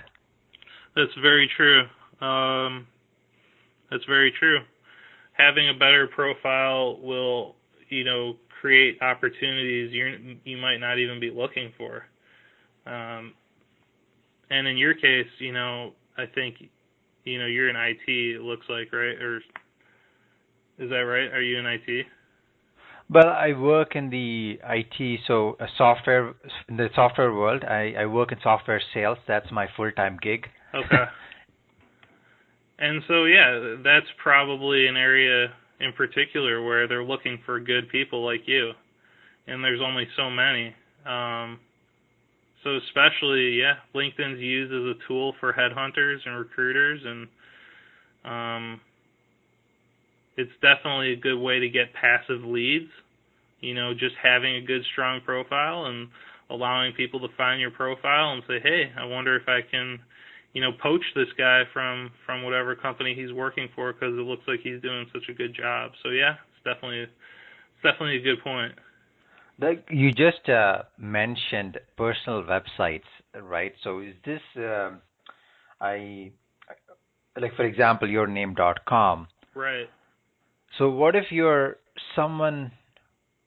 That's 0.96 1.14
very 1.22 1.50
true. 1.56 1.84
Um, 2.20 2.88
that's 3.90 4.04
very 4.06 4.34
true. 4.38 4.60
Having 5.34 5.70
a 5.70 5.74
better 5.74 6.08
profile 6.14 7.00
will, 7.02 7.56
you 7.90 8.04
know, 8.04 8.36
create 8.60 9.02
opportunities 9.02 9.92
you 9.92 10.38
you 10.44 10.58
might 10.58 10.78
not 10.78 11.00
even 11.00 11.20
be 11.20 11.32
looking 11.32 11.72
for. 11.78 12.04
Um, 12.86 13.34
and 14.50 14.68
in 14.68 14.78
your 14.78 14.94
case, 14.94 15.28
you 15.40 15.54
know, 15.54 15.94
I 16.18 16.26
think, 16.26 16.56
you 17.24 17.40
know, 17.40 17.46
you're 17.46 17.70
in 17.70 17.76
IT. 17.76 18.08
It 18.08 18.42
looks 18.42 18.66
like, 18.70 18.92
right? 18.92 19.18
Or 19.22 19.38
is 20.78 20.90
that 20.90 21.06
right? 21.06 21.32
Are 21.32 21.42
you 21.42 21.58
in 21.58 21.66
IT? 21.66 22.06
Well, 23.14 23.28
I 23.28 23.52
work 23.52 23.98
in 23.98 24.10
the 24.10 24.58
IT, 24.64 25.20
so 25.28 25.58
a 25.60 25.68
software 25.78 26.34
in 26.70 26.78
the 26.78 26.88
software 26.96 27.34
world. 27.34 27.66
I, 27.66 27.94
I 28.00 28.06
work 28.06 28.32
in 28.32 28.38
software 28.42 28.82
sales. 28.94 29.18
That's 29.28 29.52
my 29.52 29.68
full 29.76 29.92
time 29.92 30.18
gig. 30.22 30.48
Okay. 30.74 31.04
and 32.80 33.04
so 33.10 33.26
yeah, 33.26 33.76
that's 33.84 34.06
probably 34.24 34.88
an 34.88 34.96
area 34.96 35.52
in 35.82 35.92
particular 35.92 36.64
where 36.64 36.88
they're 36.88 37.04
looking 37.04 37.40
for 37.46 37.60
good 37.60 37.90
people 37.90 38.24
like 38.24 38.44
you, 38.46 38.72
and 39.46 39.62
there's 39.62 39.82
only 39.86 40.08
so 40.16 40.30
many. 40.30 40.74
Um, 41.06 41.60
so 42.64 42.78
especially, 42.78 43.60
yeah, 43.60 43.74
LinkedIn's 43.94 44.40
used 44.40 44.72
as 44.72 44.96
a 44.96 45.08
tool 45.08 45.34
for 45.42 45.52
headhunters 45.52 46.20
and 46.26 46.38
recruiters, 46.38 47.02
and 47.04 47.28
um, 48.24 48.82
it's 50.38 50.52
definitely 50.62 51.14
a 51.14 51.18
good 51.18 51.40
way 51.40 51.60
to 51.60 51.70
get 51.70 51.94
passive 51.94 52.44
leads. 52.44 52.90
You 53.62 53.74
know, 53.74 53.94
just 53.94 54.16
having 54.22 54.56
a 54.56 54.62
good, 54.62 54.84
strong 54.92 55.22
profile 55.22 55.86
and 55.86 56.10
allowing 56.50 56.94
people 56.94 57.20
to 57.22 57.28
find 57.38 57.62
your 57.62 57.72
profile 57.72 58.34
and 58.34 58.44
say, 58.48 58.60
"Hey, 58.60 58.92
I 58.98 59.06
wonder 59.06 59.36
if 59.36 59.48
I 59.48 59.62
can, 59.62 60.00
you 60.54 60.62
know, 60.62 60.72
poach 60.74 61.04
this 61.16 61.32
guy 61.38 61.64
from 61.72 62.12
from 62.26 62.44
whatever 62.44 62.76
company 62.76 63.14
he's 63.16 63.32
working 63.32 63.70
for 63.76 63.94
because 63.94 64.14
it 64.14 64.22
looks 64.22 64.44
like 64.48 64.60
he's 64.62 64.82
doing 64.82 65.06
such 65.14 65.30
a 65.30 65.34
good 65.34 65.54
job." 65.54 65.92
So 66.04 66.10
yeah, 66.10 66.36
it's 66.54 66.64
definitely 66.64 67.04
it's 67.04 67.84
definitely 67.84 68.18
a 68.18 68.22
good 68.22 68.44
point. 68.44 68.74
Like 69.60 69.86
you 69.92 70.12
just 70.12 70.50
uh, 70.50 70.84
mentioned 70.98 71.80
personal 71.96 72.44
websites, 72.44 73.10
right? 73.40 73.74
So 73.84 74.00
is 74.00 74.16
this 74.26 74.42
uh, 74.58 74.92
I 75.80 76.32
like 77.40 77.56
for 77.56 77.66
example 77.66 78.10
your 78.10 78.28
yourname.com. 78.28 79.28
Right. 79.56 79.90
So 80.78 80.90
what 80.90 81.16
if 81.16 81.26
you're 81.32 81.78
someone 82.16 82.72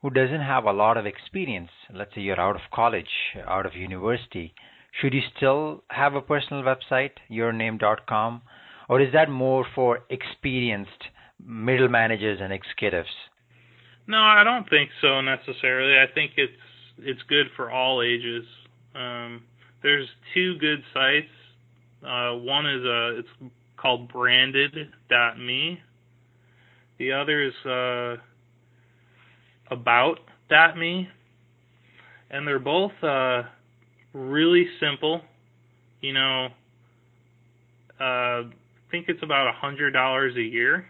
who 0.05 0.11
doesn't 0.11 0.43
have 0.43 0.65
a 0.65 0.71
lot 0.71 0.99
of 0.99 1.07
experience? 1.07 1.71
Let's 1.91 2.15
say 2.15 2.21
you're 2.21 2.39
out 2.39 2.57
of 2.57 2.61
college, 2.75 3.09
out 3.49 3.65
of 3.65 3.75
university. 3.75 4.53
Should 5.01 5.15
you 5.15 5.23
still 5.35 5.83
have 5.89 6.15
a 6.15 6.21
personal 6.21 6.63
website, 6.63 7.13
yourname.com, 7.31 8.43
or 8.91 9.01
is 9.01 9.15
that 9.15 9.31
more 9.31 9.65
for 9.75 10.01
experienced 10.11 11.05
middle 11.43 11.89
managers 11.89 12.39
and 12.43 12.53
executives? 12.53 13.09
No, 14.07 14.19
I 14.19 14.45
don't 14.45 14.69
think 14.69 14.91
so 15.01 15.23
necessarily. 15.23 15.95
I 15.99 16.13
think 16.15 16.33
it's 16.37 16.53
it's 16.99 17.23
good 17.31 17.47
for 17.57 17.71
all 17.71 18.03
ages. 18.03 18.45
Um, 18.95 19.45
there's 19.83 20.07
two 20.35 20.59
good 20.59 20.85
sites. 20.93 21.33
Uh, 22.07 22.37
one 22.45 22.67
is 22.67 22.85
a 22.85 23.21
it's 23.21 23.53
called 23.79 24.13
branded.me. 24.13 25.81
The 26.99 27.13
other 27.13 27.43
is 27.43 27.55
uh, 27.65 28.17
about.me, 29.71 31.09
and 32.31 32.47
they're 32.47 32.59
both 32.59 32.93
uh, 33.03 33.43
really 34.13 34.67
simple. 34.81 35.21
You 36.01 36.13
know, 36.13 36.49
uh, 38.01 38.05
I 38.05 38.45
think 38.91 39.07
it's 39.09 39.23
about 39.23 39.49
a 39.49 39.53
hundred 39.53 39.93
dollars 39.93 40.35
a 40.37 40.43
year 40.43 40.87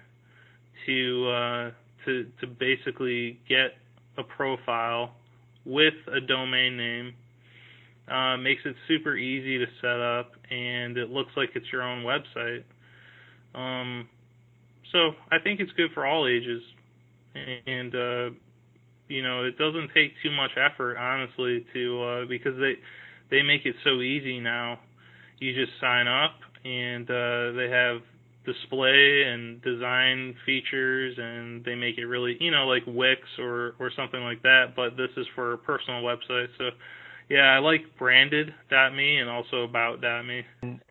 to 0.87 1.29
uh, 1.29 1.71
to 2.05 2.27
to 2.41 2.47
basically 2.47 3.39
get 3.49 3.73
a 4.19 4.23
profile 4.23 5.13
with 5.65 5.95
a 6.13 6.21
domain 6.21 6.77
name. 6.77 7.15
Uh, 8.07 8.37
makes 8.37 8.61
it 8.67 8.77
super 8.87 9.17
easy 9.17 9.59
to 9.59 9.65
set 9.81 9.99
up, 9.99 10.33
and 10.51 10.99
it 10.99 11.09
looks 11.09 11.31
like 11.37 11.51
it's 11.55 11.67
your 11.73 11.83
own 11.83 12.05
website. 12.05 12.63
Um, 13.55 14.09
so 14.93 15.13
I 15.33 15.39
think 15.43 15.61
it's 15.61 15.73
good 15.73 15.91
for 15.95 16.05
all 16.05 16.27
ages, 16.27 16.63
and 17.67 17.95
uh, 17.95 18.31
you 19.15 19.23
know 19.23 19.45
it 19.45 19.57
doesn't 19.57 19.91
take 19.95 20.13
too 20.23 20.33
much 20.33 20.51
effort, 20.59 20.97
honestly, 20.97 21.65
to 21.73 22.03
uh, 22.03 22.25
because 22.27 22.59
they 22.59 22.75
they 23.31 23.43
make 23.43 23.65
it 23.65 23.77
so 23.85 24.01
easy 24.01 24.41
now. 24.41 24.81
You 25.39 25.55
just 25.55 25.73
sign 25.81 26.09
up, 26.09 26.35
and 26.65 27.09
uh, 27.09 27.53
they 27.53 27.69
have 27.71 28.03
display 28.45 29.23
and 29.27 29.63
design 29.63 30.35
features 30.45 31.15
and 31.17 31.65
they 31.65 31.75
make 31.75 31.97
it 31.97 32.05
really 32.05 32.37
you 32.41 32.51
know 32.51 32.67
like 32.67 32.83
Wix 32.87 33.23
or 33.39 33.75
or 33.79 33.91
something 33.97 34.21
like 34.21 34.43
that 34.43 34.75
but 34.77 34.99
this 34.99 35.09
is 35.17 35.27
for 35.35 35.57
personal 35.59 36.03
websites 36.03 36.53
so 36.59 36.69
yeah 37.31 37.57
I 37.57 37.59
like 37.59 37.81
branded.me 37.99 39.17
and 39.17 39.31
also 39.31 39.63
about.me 39.63 40.43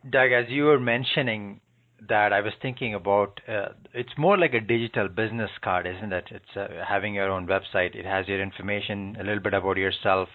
Doug 0.09 0.31
as 0.31 0.45
you 0.49 0.63
were 0.63 0.79
mentioning 0.79 1.61
that 2.09 2.33
I 2.33 2.41
was 2.41 2.53
thinking 2.61 2.93
about 2.93 3.39
uh, 3.47 3.69
it's 3.93 4.17
more 4.17 4.37
like 4.37 4.53
a 4.53 4.59
digital 4.59 5.07
business 5.07 5.51
card 5.63 5.87
isn't 5.87 6.13
it 6.13 6.25
it's 6.31 6.57
uh, 6.57 6.67
having 6.87 7.13
your 7.15 7.29
own 7.29 7.47
website 7.47 7.95
it 7.95 8.05
has 8.05 8.27
your 8.27 8.41
information 8.41 9.15
a 9.19 9.23
little 9.23 9.41
bit 9.41 9.53
about 9.53 9.77
yourself 9.77 10.29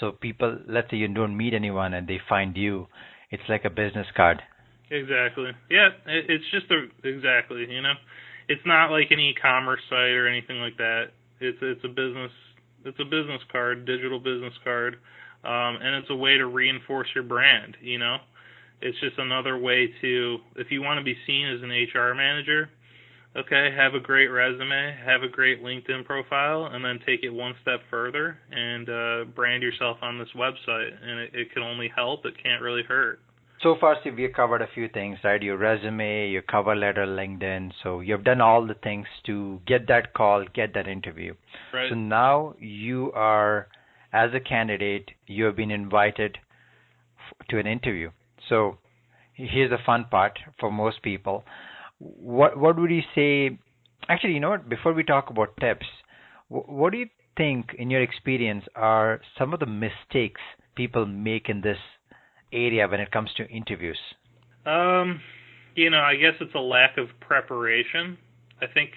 so 0.00 0.12
people 0.12 0.58
let's 0.68 0.90
say 0.90 0.96
you 0.96 1.08
don't 1.08 1.36
meet 1.36 1.54
anyone 1.54 1.94
and 1.94 2.08
they 2.08 2.20
find 2.28 2.56
you 2.56 2.86
it's 3.30 3.42
like 3.48 3.64
a 3.64 3.70
business 3.70 4.06
card 4.16 4.42
Exactly. 4.90 5.50
Yeah, 5.70 5.88
it's 6.06 6.44
just 6.52 6.66
a 6.70 6.86
exactly. 7.08 7.66
You 7.68 7.82
know, 7.82 7.94
it's 8.48 8.62
not 8.66 8.90
like 8.90 9.10
an 9.10 9.18
e-commerce 9.18 9.80
site 9.88 10.12
or 10.12 10.28
anything 10.28 10.58
like 10.58 10.76
that. 10.76 11.06
It's 11.40 11.58
it's 11.62 11.84
a 11.84 11.88
business 11.88 12.30
it's 12.84 12.98
a 13.00 13.04
business 13.04 13.40
card, 13.50 13.86
digital 13.86 14.18
business 14.18 14.52
card, 14.62 14.96
um, 15.42 15.80
and 15.80 15.96
it's 15.96 16.10
a 16.10 16.16
way 16.16 16.36
to 16.36 16.46
reinforce 16.46 17.08
your 17.14 17.24
brand. 17.24 17.76
You 17.80 17.98
know, 17.98 18.18
it's 18.84 18.98
just 19.00 19.18
another 19.18 19.58
way 19.58 19.88
to 20.00 20.38
if 20.56 20.70
you 20.70 20.82
want 20.82 20.98
to 20.98 21.04
be 21.04 21.16
seen 21.26 21.48
as 21.48 21.62
an 21.62 21.70
HR 21.70 22.14
manager. 22.14 22.70
Okay, 23.36 23.74
have 23.76 23.94
a 23.94 24.00
great 24.00 24.28
resume, 24.28 24.96
have 25.04 25.24
a 25.24 25.28
great 25.28 25.60
LinkedIn 25.60 26.04
profile, 26.04 26.66
and 26.66 26.84
then 26.84 27.00
take 27.04 27.24
it 27.24 27.30
one 27.30 27.54
step 27.62 27.80
further 27.90 28.38
and 28.52 28.88
uh, 28.88 29.24
brand 29.34 29.60
yourself 29.60 29.96
on 30.02 30.20
this 30.20 30.28
website. 30.36 30.90
And 31.02 31.18
it, 31.18 31.30
it 31.34 31.52
can 31.52 31.64
only 31.64 31.90
help; 31.94 32.24
it 32.26 32.34
can't 32.40 32.62
really 32.62 32.84
hurt 32.86 33.18
so 33.64 33.76
far, 33.80 33.96
Steve, 34.02 34.16
we 34.16 34.28
covered 34.28 34.60
a 34.60 34.68
few 34.74 34.88
things, 34.88 35.16
right? 35.24 35.42
Your 35.42 35.56
resume, 35.56 36.28
your 36.28 36.42
cover 36.42 36.76
letter, 36.76 37.06
LinkedIn. 37.06 37.72
So 37.82 38.00
you've 38.00 38.22
done 38.22 38.42
all 38.42 38.66
the 38.66 38.74
things 38.74 39.06
to 39.24 39.58
get 39.66 39.88
that 39.88 40.12
call, 40.12 40.44
get 40.54 40.74
that 40.74 40.86
interview. 40.86 41.34
Right. 41.72 41.88
So 41.88 41.94
now 41.94 42.54
you 42.58 43.10
are 43.12 43.68
as 44.12 44.30
a 44.34 44.40
candidate, 44.40 45.10
you 45.26 45.44
have 45.44 45.56
been 45.56 45.70
invited 45.70 46.36
to 47.48 47.58
an 47.58 47.66
interview. 47.66 48.10
So 48.48 48.78
here's 49.34 49.70
the 49.70 49.78
fun 49.84 50.06
part 50.10 50.38
for 50.58 50.70
most 50.70 51.02
people. 51.02 51.44
What 51.98 52.58
what 52.58 52.78
would 52.78 52.90
you 52.90 53.02
say? 53.14 53.58
Actually, 54.08 54.34
you 54.34 54.40
know 54.40 54.50
what? 54.50 54.68
Before 54.68 54.92
we 54.92 55.02
talk 55.02 55.30
about 55.30 55.56
tips, 55.58 55.86
what 56.48 56.92
do 56.92 56.98
you 56.98 57.06
think, 57.36 57.74
in 57.78 57.90
your 57.90 58.02
experience, 58.02 58.64
are 58.74 59.20
some 59.38 59.54
of 59.54 59.60
the 59.60 59.66
mistakes 59.66 60.40
people 60.74 61.06
make 61.06 61.48
in 61.48 61.60
this 61.60 61.78
area 62.52 62.86
when 62.86 63.00
it 63.00 63.10
comes 63.10 63.30
to 63.36 63.48
interviews? 63.48 63.98
Um, 64.66 65.20
you 65.74 65.90
know, 65.90 66.00
I 66.00 66.16
guess 66.16 66.34
it's 66.40 66.54
a 66.54 66.60
lack 66.60 66.96
of 66.98 67.08
preparation. 67.20 68.18
I 68.60 68.66
think 68.72 68.90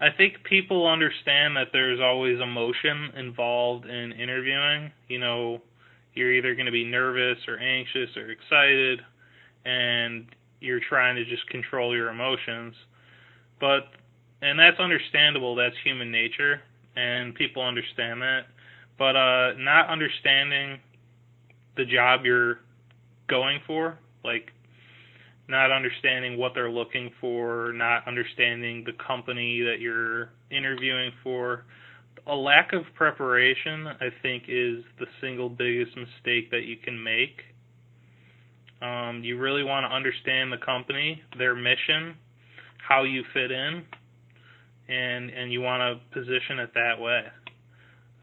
I 0.00 0.08
think 0.16 0.44
people 0.48 0.86
understand 0.86 1.56
that 1.56 1.68
there's 1.72 2.00
always 2.00 2.38
emotion 2.40 3.10
involved 3.16 3.86
in 3.86 4.12
interviewing. 4.12 4.92
You 5.08 5.18
know, 5.18 5.62
you're 6.18 6.32
either 6.32 6.54
going 6.54 6.66
to 6.66 6.72
be 6.72 6.84
nervous 6.84 7.38
or 7.46 7.58
anxious 7.58 8.10
or 8.16 8.30
excited 8.30 9.00
and 9.64 10.26
you're 10.60 10.80
trying 10.88 11.14
to 11.16 11.24
just 11.24 11.48
control 11.48 11.94
your 11.94 12.10
emotions. 12.10 12.74
But 13.60 13.84
and 14.42 14.58
that's 14.58 14.78
understandable, 14.78 15.54
that's 15.54 15.74
human 15.84 16.10
nature 16.10 16.60
and 16.96 17.34
people 17.34 17.62
understand 17.62 18.20
that. 18.22 18.46
But 18.98 19.14
uh 19.16 19.52
not 19.58 19.88
understanding 19.88 20.80
the 21.76 21.84
job 21.84 22.22
you're 22.24 22.58
going 23.28 23.60
for, 23.66 23.98
like 24.24 24.50
not 25.48 25.70
understanding 25.70 26.36
what 26.36 26.52
they're 26.54 26.70
looking 26.70 27.10
for, 27.20 27.72
not 27.72 28.06
understanding 28.06 28.84
the 28.84 28.92
company 29.04 29.62
that 29.62 29.76
you're 29.80 30.30
interviewing 30.50 31.12
for. 31.22 31.64
A 32.28 32.34
lack 32.34 32.72
of 32.72 32.82
preparation, 32.94 33.86
I 33.86 34.08
think, 34.22 34.44
is 34.48 34.84
the 34.98 35.06
single 35.20 35.48
biggest 35.48 35.96
mistake 35.96 36.50
that 36.50 36.64
you 36.64 36.76
can 36.76 37.02
make. 37.02 37.40
Um, 38.82 39.22
you 39.24 39.38
really 39.38 39.64
want 39.64 39.84
to 39.84 39.94
understand 39.94 40.52
the 40.52 40.58
company, 40.58 41.22
their 41.38 41.54
mission, 41.54 42.14
how 42.86 43.04
you 43.04 43.24
fit 43.32 43.50
in, 43.50 43.82
and 44.88 45.30
and 45.30 45.52
you 45.52 45.62
want 45.62 45.80
to 45.80 46.18
position 46.20 46.58
it 46.60 46.70
that 46.74 47.00
way. 47.00 47.22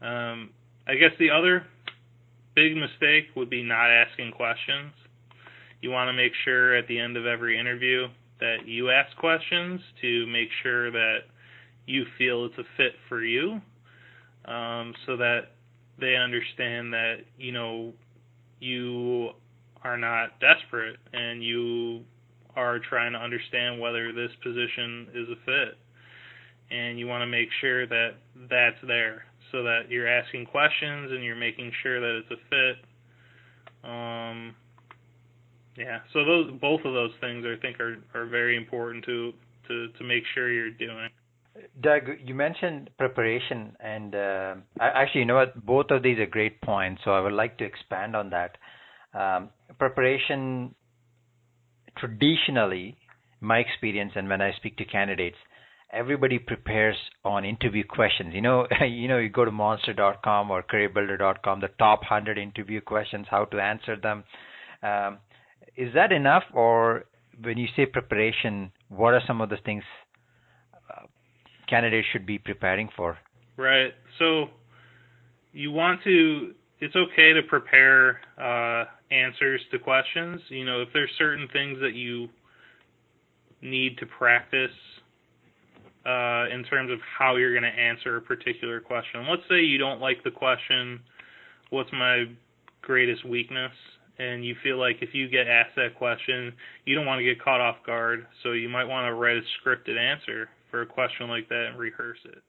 Um, 0.00 0.50
I 0.86 0.94
guess 0.94 1.12
the 1.18 1.30
other 1.30 1.66
big 2.54 2.76
mistake 2.76 3.24
would 3.34 3.50
be 3.50 3.62
not 3.62 3.90
asking 3.90 4.32
questions 4.32 4.92
you 5.80 5.90
want 5.90 6.08
to 6.08 6.12
make 6.12 6.32
sure 6.44 6.76
at 6.76 6.88
the 6.88 6.98
end 6.98 7.16
of 7.16 7.26
every 7.26 7.58
interview 7.58 8.08
that 8.40 8.66
you 8.66 8.90
ask 8.90 9.16
questions 9.16 9.80
to 10.00 10.26
make 10.26 10.48
sure 10.62 10.90
that 10.90 11.18
you 11.86 12.04
feel 12.18 12.44
it's 12.44 12.58
a 12.58 12.64
fit 12.76 12.92
for 13.08 13.22
you 13.22 13.60
um, 14.46 14.94
so 15.06 15.16
that 15.16 15.52
they 15.98 16.16
understand 16.16 16.92
that 16.92 17.16
you 17.38 17.52
know 17.52 17.92
you 18.60 19.30
are 19.82 19.96
not 19.96 20.38
desperate 20.40 20.96
and 21.12 21.42
you 21.42 22.02
are 22.54 22.78
trying 22.78 23.12
to 23.12 23.18
understand 23.18 23.80
whether 23.80 24.12
this 24.12 24.30
position 24.42 25.08
is 25.14 25.28
a 25.28 25.36
fit 25.44 25.78
and 26.70 26.98
you 26.98 27.06
want 27.06 27.22
to 27.22 27.26
make 27.26 27.48
sure 27.60 27.86
that 27.86 28.14
that's 28.50 28.78
there 28.86 29.24
so 29.52 29.62
that 29.62 29.82
you're 29.90 30.08
asking 30.08 30.44
questions 30.46 31.12
and 31.12 31.22
you're 31.22 31.36
making 31.36 31.70
sure 31.82 32.00
that 32.00 32.18
it's 32.18 32.30
a 32.30 32.48
fit 32.50 32.84
um, 33.86 34.54
yeah. 35.76 36.00
So 36.12 36.24
those 36.24 36.50
both 36.60 36.80
of 36.84 36.92
those 36.92 37.12
things 37.20 37.44
I 37.46 37.60
think 37.60 37.80
are 37.80 37.96
are 38.14 38.26
very 38.26 38.56
important 38.56 39.04
to 39.04 39.32
to 39.68 39.88
to 39.88 40.04
make 40.04 40.24
sure 40.34 40.50
you're 40.50 40.70
doing. 40.70 41.08
Doug, 41.80 42.02
you 42.24 42.34
mentioned 42.34 42.90
preparation, 42.98 43.76
and 43.80 44.14
uh, 44.14 44.54
actually, 44.80 45.20
you 45.20 45.26
know 45.26 45.36
what? 45.36 45.64
Both 45.64 45.90
of 45.90 46.02
these 46.02 46.18
are 46.18 46.26
great 46.26 46.60
points. 46.60 47.02
So 47.04 47.12
I 47.12 47.20
would 47.20 47.32
like 47.32 47.58
to 47.58 47.64
expand 47.64 48.16
on 48.16 48.30
that. 48.30 48.56
Um, 49.14 49.50
preparation, 49.78 50.74
traditionally, 51.98 52.96
my 53.40 53.58
experience, 53.58 54.12
and 54.16 54.28
when 54.28 54.40
I 54.40 54.52
speak 54.56 54.76
to 54.78 54.84
candidates, 54.84 55.36
everybody 55.92 56.38
prepares 56.38 56.96
on 57.24 57.44
interview 57.44 57.84
questions. 57.84 58.34
You 58.34 58.42
know, 58.42 58.66
you 58.86 59.08
know, 59.08 59.18
you 59.18 59.28
go 59.28 59.44
to 59.44 59.52
Monster.com 59.52 60.50
or 60.50 60.62
CareerBuilder.com, 60.62 61.60
the 61.60 61.68
top 61.78 62.04
hundred 62.04 62.38
interview 62.38 62.80
questions, 62.80 63.26
how 63.30 63.44
to 63.46 63.58
answer 63.58 63.96
them. 63.96 64.24
Um, 64.82 65.18
is 65.76 65.92
that 65.94 66.12
enough, 66.12 66.44
or 66.52 67.04
when 67.42 67.58
you 67.58 67.68
say 67.76 67.86
preparation, 67.86 68.72
what 68.88 69.14
are 69.14 69.22
some 69.26 69.40
of 69.40 69.50
the 69.50 69.58
things 69.64 69.84
candidates 71.68 72.06
should 72.12 72.26
be 72.26 72.38
preparing 72.38 72.88
for? 72.96 73.18
Right. 73.56 73.92
So 74.18 74.46
you 75.52 75.72
want 75.72 76.02
to. 76.04 76.54
It's 76.78 76.94
okay 76.94 77.32
to 77.32 77.42
prepare 77.48 78.20
uh, 78.38 78.84
answers 79.10 79.62
to 79.70 79.78
questions. 79.78 80.40
You 80.48 80.66
know, 80.66 80.82
if 80.82 80.88
there's 80.92 81.10
certain 81.16 81.48
things 81.52 81.78
that 81.80 81.94
you 81.94 82.28
need 83.62 83.96
to 83.98 84.06
practice 84.06 84.70
uh, 86.04 86.44
in 86.52 86.64
terms 86.68 86.92
of 86.92 86.98
how 87.18 87.36
you're 87.36 87.58
going 87.58 87.62
to 87.62 87.80
answer 87.80 88.16
a 88.16 88.20
particular 88.20 88.80
question. 88.80 89.26
Let's 89.28 89.42
say 89.48 89.60
you 89.60 89.78
don't 89.78 90.00
like 90.00 90.22
the 90.22 90.30
question, 90.30 91.00
"What's 91.70 91.90
my 91.92 92.26
greatest 92.82 93.24
weakness?" 93.24 93.72
and 94.18 94.44
you 94.44 94.54
feel 94.62 94.78
like 94.78 94.96
if 95.02 95.10
you 95.12 95.28
get 95.28 95.46
asked 95.46 95.76
that 95.76 95.94
question, 95.94 96.50
you 96.86 96.94
don't 96.94 97.04
want 97.04 97.18
to 97.18 97.24
get 97.24 97.38
caught 97.42 97.60
off 97.60 97.76
guard, 97.84 98.26
so 98.42 98.52
you 98.52 98.66
might 98.66 98.84
want 98.84 99.06
to 99.06 99.12
write 99.12 99.36
a 99.36 99.42
scripted 99.60 99.98
answer 99.98 100.48
for 100.76 100.82
a 100.82 100.86
question 100.86 101.28
like 101.28 101.48
that 101.48 101.68
and 101.70 101.78
rehearse 101.78 102.18
it. 102.26 102.42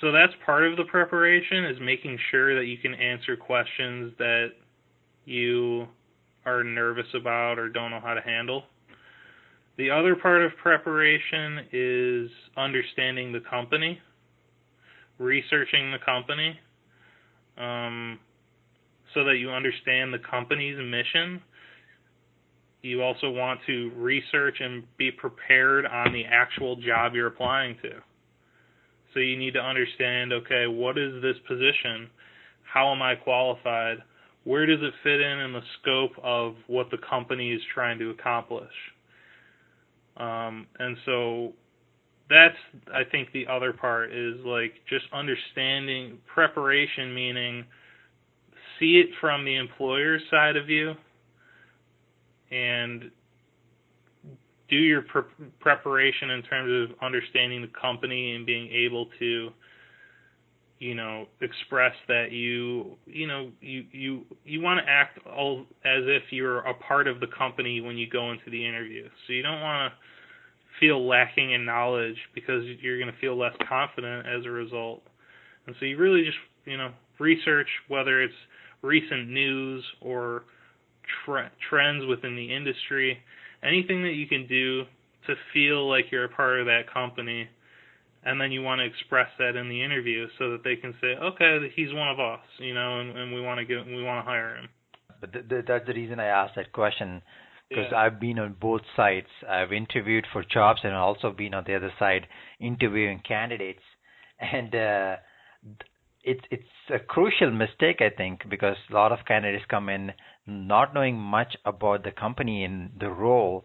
So 0.00 0.10
that's 0.10 0.32
part 0.46 0.64
of 0.64 0.78
the 0.78 0.84
preparation 0.84 1.66
is 1.66 1.76
making 1.82 2.18
sure 2.30 2.58
that 2.58 2.64
you 2.64 2.78
can 2.78 2.94
answer 2.94 3.36
questions 3.36 4.14
that 4.16 4.52
you 5.26 5.86
are 6.46 6.64
nervous 6.64 7.06
about 7.14 7.58
or 7.58 7.68
don't 7.68 7.90
know 7.90 8.00
how 8.00 8.14
to 8.14 8.22
handle. 8.22 8.64
The 9.76 9.90
other 9.90 10.16
part 10.16 10.42
of 10.42 10.52
preparation 10.62 11.66
is 11.72 12.30
understanding 12.56 13.32
the 13.32 13.40
company, 13.40 14.00
researching 15.18 15.92
the 15.92 15.98
company. 15.98 16.58
Um, 17.58 18.18
so 19.12 19.24
that 19.24 19.36
you 19.36 19.50
understand 19.50 20.14
the 20.14 20.18
company's 20.18 20.78
mission. 20.78 21.42
You 22.82 23.02
also 23.02 23.30
want 23.30 23.60
to 23.66 23.92
research 23.96 24.56
and 24.60 24.84
be 24.96 25.10
prepared 25.10 25.86
on 25.86 26.12
the 26.12 26.24
actual 26.24 26.76
job 26.76 27.14
you're 27.14 27.28
applying 27.28 27.76
to. 27.82 27.90
So 29.14 29.20
you 29.20 29.38
need 29.38 29.54
to 29.54 29.60
understand 29.60 30.32
okay, 30.32 30.66
what 30.66 30.98
is 30.98 31.22
this 31.22 31.36
position? 31.46 32.10
How 32.64 32.92
am 32.92 33.00
I 33.00 33.14
qualified? 33.14 33.98
Where 34.44 34.66
does 34.66 34.80
it 34.82 34.92
fit 35.04 35.20
in 35.20 35.38
in 35.38 35.52
the 35.52 35.60
scope 35.80 36.12
of 36.22 36.56
what 36.66 36.90
the 36.90 36.98
company 37.08 37.52
is 37.52 37.60
trying 37.72 37.98
to 38.00 38.10
accomplish? 38.10 38.72
Um, 40.16 40.66
and 40.78 40.96
so 41.06 41.52
that's 42.28 42.56
I 42.92 43.02
think 43.10 43.30
the 43.32 43.46
other 43.46 43.72
part 43.72 44.12
is 44.12 44.36
like 44.44 44.72
just 44.88 45.04
understanding 45.12 46.18
preparation 46.26 47.14
meaning 47.14 47.64
see 48.78 49.00
it 49.00 49.10
from 49.20 49.44
the 49.44 49.56
employer's 49.56 50.22
side 50.30 50.56
of 50.56 50.68
you 50.68 50.94
and 52.52 53.10
do 54.68 54.76
your 54.76 55.02
pre- 55.02 55.46
preparation 55.60 56.30
in 56.30 56.42
terms 56.42 56.90
of 56.90 56.96
understanding 57.02 57.62
the 57.62 57.80
company 57.80 58.34
and 58.34 58.46
being 58.46 58.70
able 58.72 59.08
to 59.18 59.50
you 60.78 60.94
know 60.96 61.26
express 61.40 61.92
that 62.08 62.32
you 62.32 62.96
you 63.06 63.26
know 63.26 63.50
you 63.60 63.84
you 63.92 64.24
you 64.44 64.60
want 64.60 64.80
to 64.84 64.90
act 64.90 65.18
all 65.26 65.60
as 65.84 66.02
if 66.06 66.24
you're 66.30 66.58
a 66.60 66.74
part 66.74 67.06
of 67.06 67.20
the 67.20 67.26
company 67.38 67.80
when 67.80 67.96
you 67.96 68.08
go 68.10 68.32
into 68.32 68.50
the 68.50 68.66
interview. 68.66 69.08
So 69.26 69.32
you 69.32 69.42
don't 69.42 69.60
want 69.60 69.92
to 69.92 69.98
feel 70.80 71.06
lacking 71.06 71.52
in 71.52 71.64
knowledge 71.64 72.16
because 72.34 72.64
you're 72.80 72.98
going 72.98 73.12
to 73.12 73.18
feel 73.20 73.38
less 73.38 73.54
confident 73.68 74.26
as 74.26 74.44
a 74.44 74.50
result. 74.50 75.02
And 75.66 75.76
so 75.78 75.84
you 75.84 75.96
really 75.98 76.24
just 76.24 76.38
you 76.64 76.76
know 76.76 76.90
research 77.20 77.68
whether 77.88 78.20
it's 78.20 78.34
recent 78.82 79.28
news 79.28 79.84
or 80.00 80.44
tre- 81.24 81.50
trends 81.68 82.04
within 82.06 82.36
the 82.36 82.54
industry, 82.54 83.18
anything 83.62 84.02
that 84.02 84.14
you 84.14 84.26
can 84.26 84.46
do 84.46 84.84
to 85.26 85.34
feel 85.52 85.88
like 85.88 86.06
you're 86.10 86.24
a 86.24 86.28
part 86.28 86.60
of 86.60 86.66
that 86.66 86.92
company, 86.92 87.48
and 88.24 88.40
then 88.40 88.52
you 88.52 88.62
want 88.62 88.80
to 88.80 88.84
express 88.84 89.28
that 89.38 89.56
in 89.56 89.68
the 89.68 89.82
interview 89.82 90.26
so 90.38 90.50
that 90.50 90.64
they 90.64 90.76
can 90.76 90.94
say, 91.00 91.08
okay, 91.08 91.72
he's 91.74 91.92
one 91.92 92.08
of 92.08 92.20
us, 92.20 92.40
you 92.58 92.74
know, 92.74 93.00
and, 93.00 93.16
and 93.16 93.34
we 93.34 93.40
want 93.40 93.58
to 93.58 93.64
get 93.64 93.84
we 93.86 94.02
want 94.02 94.24
to 94.24 94.28
hire 94.28 94.56
him. 94.56 94.68
But 95.20 95.32
th- 95.32 95.48
th- 95.48 95.64
that's 95.66 95.86
the 95.86 95.94
reason 95.94 96.18
I 96.20 96.26
asked 96.26 96.54
that 96.56 96.72
question 96.72 97.22
because 97.68 97.86
yeah. 97.90 97.98
I've 97.98 98.20
been 98.20 98.38
on 98.38 98.56
both 98.60 98.82
sides. 98.96 99.26
I've 99.48 99.72
interviewed 99.72 100.26
for 100.32 100.44
jobs 100.44 100.80
and 100.84 100.92
also 100.94 101.30
been 101.30 101.54
on 101.54 101.64
the 101.66 101.74
other 101.74 101.92
side 101.98 102.26
interviewing 102.60 103.22
candidates, 103.26 103.82
and 104.40 104.74
uh, 104.74 105.16
it's 106.24 106.40
it's 106.50 106.62
a 106.90 106.98
crucial 106.98 107.50
mistake 107.50 108.00
I 108.00 108.10
think 108.10 108.48
because 108.48 108.76
a 108.90 108.94
lot 108.94 109.12
of 109.12 109.18
candidates 109.26 109.64
come 109.68 109.88
in 109.88 110.12
not 110.46 110.94
knowing 110.94 111.16
much 111.16 111.56
about 111.64 112.04
the 112.04 112.10
company 112.10 112.64
and 112.64 112.90
the 112.98 113.10
role, 113.10 113.64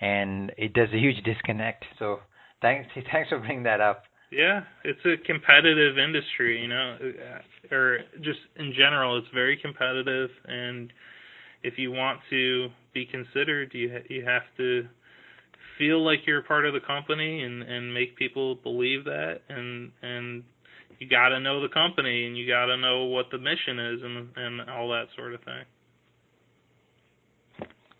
and 0.00 0.52
it 0.56 0.72
does 0.72 0.88
a 0.92 0.98
huge 0.98 1.22
disconnect. 1.24 1.84
So 1.98 2.18
thanks 2.62 2.88
thanks 3.12 3.28
for 3.30 3.38
bringing 3.38 3.64
that 3.64 3.80
up. 3.80 4.04
Yeah, 4.30 4.60
it's 4.84 5.00
a 5.06 5.16
competitive 5.26 5.96
industry, 5.96 6.60
you 6.60 6.68
know, 6.68 6.98
uh, 7.00 7.74
or 7.74 8.00
just 8.20 8.40
in 8.56 8.74
general, 8.76 9.16
it's 9.16 9.28
very 9.32 9.56
competitive, 9.56 10.28
and 10.46 10.92
if 11.62 11.78
you 11.78 11.90
want 11.92 12.20
to 12.30 12.68
be 12.92 13.06
considered, 13.06 13.70
you 13.72 14.00
you 14.08 14.24
have 14.24 14.42
to 14.58 14.86
feel 15.78 16.04
like 16.04 16.20
you're 16.26 16.42
part 16.42 16.66
of 16.66 16.74
the 16.74 16.80
company 16.80 17.42
and 17.42 17.62
and 17.62 17.92
make 17.92 18.16
people 18.16 18.56
believe 18.56 19.04
that, 19.04 19.40
and 19.48 19.92
and 20.02 20.44
you 20.98 21.08
got 21.08 21.28
to 21.28 21.40
know 21.40 21.60
the 21.60 21.68
company 21.68 22.26
and 22.26 22.36
you 22.36 22.46
got 22.46 22.66
to 22.66 22.76
know 22.76 23.04
what 23.04 23.26
the 23.30 23.38
mission 23.38 23.78
is 23.78 24.00
and 24.02 24.28
and 24.36 24.70
all 24.70 24.88
that 24.90 25.06
sort 25.16 25.34
of 25.34 25.40
thing. 25.42 25.64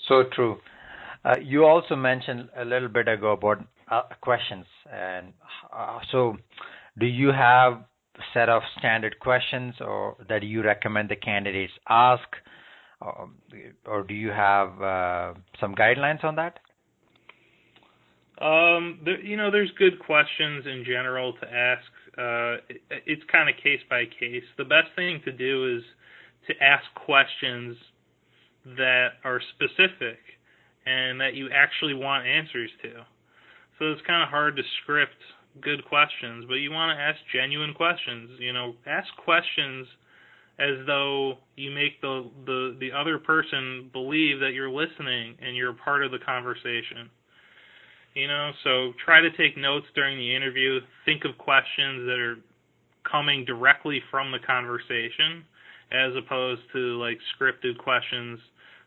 So 0.08 0.24
true. 0.34 0.58
Uh, 1.24 1.34
you 1.42 1.64
also 1.64 1.96
mentioned 1.96 2.48
a 2.56 2.64
little 2.64 2.88
bit 2.88 3.08
ago 3.08 3.32
about 3.32 3.64
uh, 3.90 4.02
questions, 4.20 4.66
and 4.90 5.32
uh, 5.72 5.98
so 6.11 6.37
do 6.98 7.06
you 7.06 7.28
have 7.28 7.84
a 8.16 8.22
set 8.32 8.48
of 8.48 8.62
standard 8.78 9.18
questions 9.20 9.74
or 9.80 10.16
that 10.28 10.42
you 10.42 10.62
recommend 10.62 11.08
the 11.08 11.16
candidates 11.16 11.72
ask, 11.88 12.28
or, 13.00 13.30
or 13.84 14.02
do 14.02 14.14
you 14.14 14.30
have 14.30 14.80
uh, 14.80 15.34
some 15.61 15.74
guidelines 15.74 16.24
on 16.24 16.37
that? 16.37 16.58
Um, 18.40 19.00
there, 19.04 19.20
you 19.20 19.37
know, 19.37 19.50
there's 19.50 19.70
good 19.78 19.98
questions 19.98 20.64
in 20.66 20.84
general 20.84 21.32
to 21.34 21.52
ask. 21.52 21.82
Uh, 22.18 22.59
it, 22.68 22.83
it's 23.07 23.22
kind 23.31 23.48
of 23.48 23.54
case 23.62 23.81
by 23.88 24.04
case. 24.18 24.42
The 24.57 24.64
best 24.64 24.88
thing 24.96 25.20
to 25.24 25.33
do 25.33 25.76
is 25.76 25.83
to 26.48 26.54
ask 26.62 26.85
questions 26.94 27.76
that 28.76 29.20
are 29.24 29.40
specific 29.54 30.18
and 30.87 31.20
that 31.20 31.35
you 31.35 31.48
actually 31.54 31.94
want 31.94 32.26
answers 32.26 32.70
to. 32.83 33.04
So 33.78 33.92
it's 33.92 34.02
kind 34.07 34.22
of 34.22 34.28
hard 34.28 34.57
to 34.57 34.62
script 34.83 35.14
good 35.61 35.85
questions, 35.85 36.44
but 36.48 36.57
you 36.57 36.70
want 36.70 36.96
to 36.96 37.00
ask 37.02 37.18
genuine 37.33 37.74
questions. 37.74 38.31
You 38.38 38.52
know, 38.52 38.74
ask 38.87 39.09
questions 39.24 39.87
as 40.59 40.85
though 40.87 41.38
you 41.57 41.70
make 41.70 42.00
the 42.00 42.31
the 42.46 42.76
the 42.81 42.92
other 42.92 43.18
person 43.18 43.90
believe 43.92 44.40
that 44.40 44.52
you're 44.54 44.70
listening 44.70 45.37
and 45.40 45.57
you're 45.57 45.72
part 45.72 46.04
of 46.04 46.11
the 46.11 46.18
conversation. 46.18 47.11
You 48.14 48.27
know, 48.27 48.51
so 48.64 48.92
try 49.05 49.21
to 49.21 49.31
take 49.37 49.57
notes 49.57 49.87
during 49.94 50.18
the 50.18 50.35
interview. 50.35 50.81
Think 51.05 51.25
of 51.25 51.38
questions 51.38 52.07
that 52.07 52.18
are 52.18 52.37
coming 53.11 53.44
directly 53.44 54.03
from 54.11 54.33
the 54.33 54.38
conversation 54.44 55.44
as 55.92 56.12
opposed 56.16 56.61
to 56.73 57.01
like 57.01 57.18
scripted 57.35 57.79
questions 57.79 58.38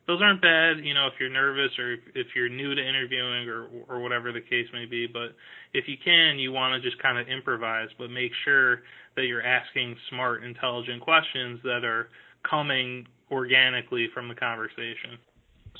those 0.07 0.21
aren't 0.21 0.41
bad, 0.41 0.83
you 0.83 0.93
know, 0.93 1.07
if 1.07 1.13
you're 1.19 1.29
nervous 1.29 1.71
or 1.77 1.93
if 2.15 2.27
you're 2.35 2.49
new 2.49 2.73
to 2.73 2.81
interviewing 2.81 3.47
or 3.47 3.67
or 3.87 3.99
whatever 3.99 4.31
the 4.31 4.41
case 4.41 4.67
may 4.73 4.85
be. 4.85 5.07
But 5.07 5.35
if 5.73 5.87
you 5.87 5.95
can, 6.03 6.39
you 6.39 6.51
want 6.51 6.73
to 6.81 6.89
just 6.89 7.01
kind 7.01 7.17
of 7.17 7.27
improvise, 7.27 7.89
but 7.97 8.09
make 8.09 8.31
sure 8.43 8.81
that 9.15 9.23
you're 9.23 9.43
asking 9.43 9.95
smart, 10.09 10.43
intelligent 10.43 11.01
questions 11.01 11.59
that 11.63 11.83
are 11.83 12.09
coming 12.49 13.07
organically 13.31 14.09
from 14.13 14.27
the 14.27 14.35
conversation. 14.35 15.19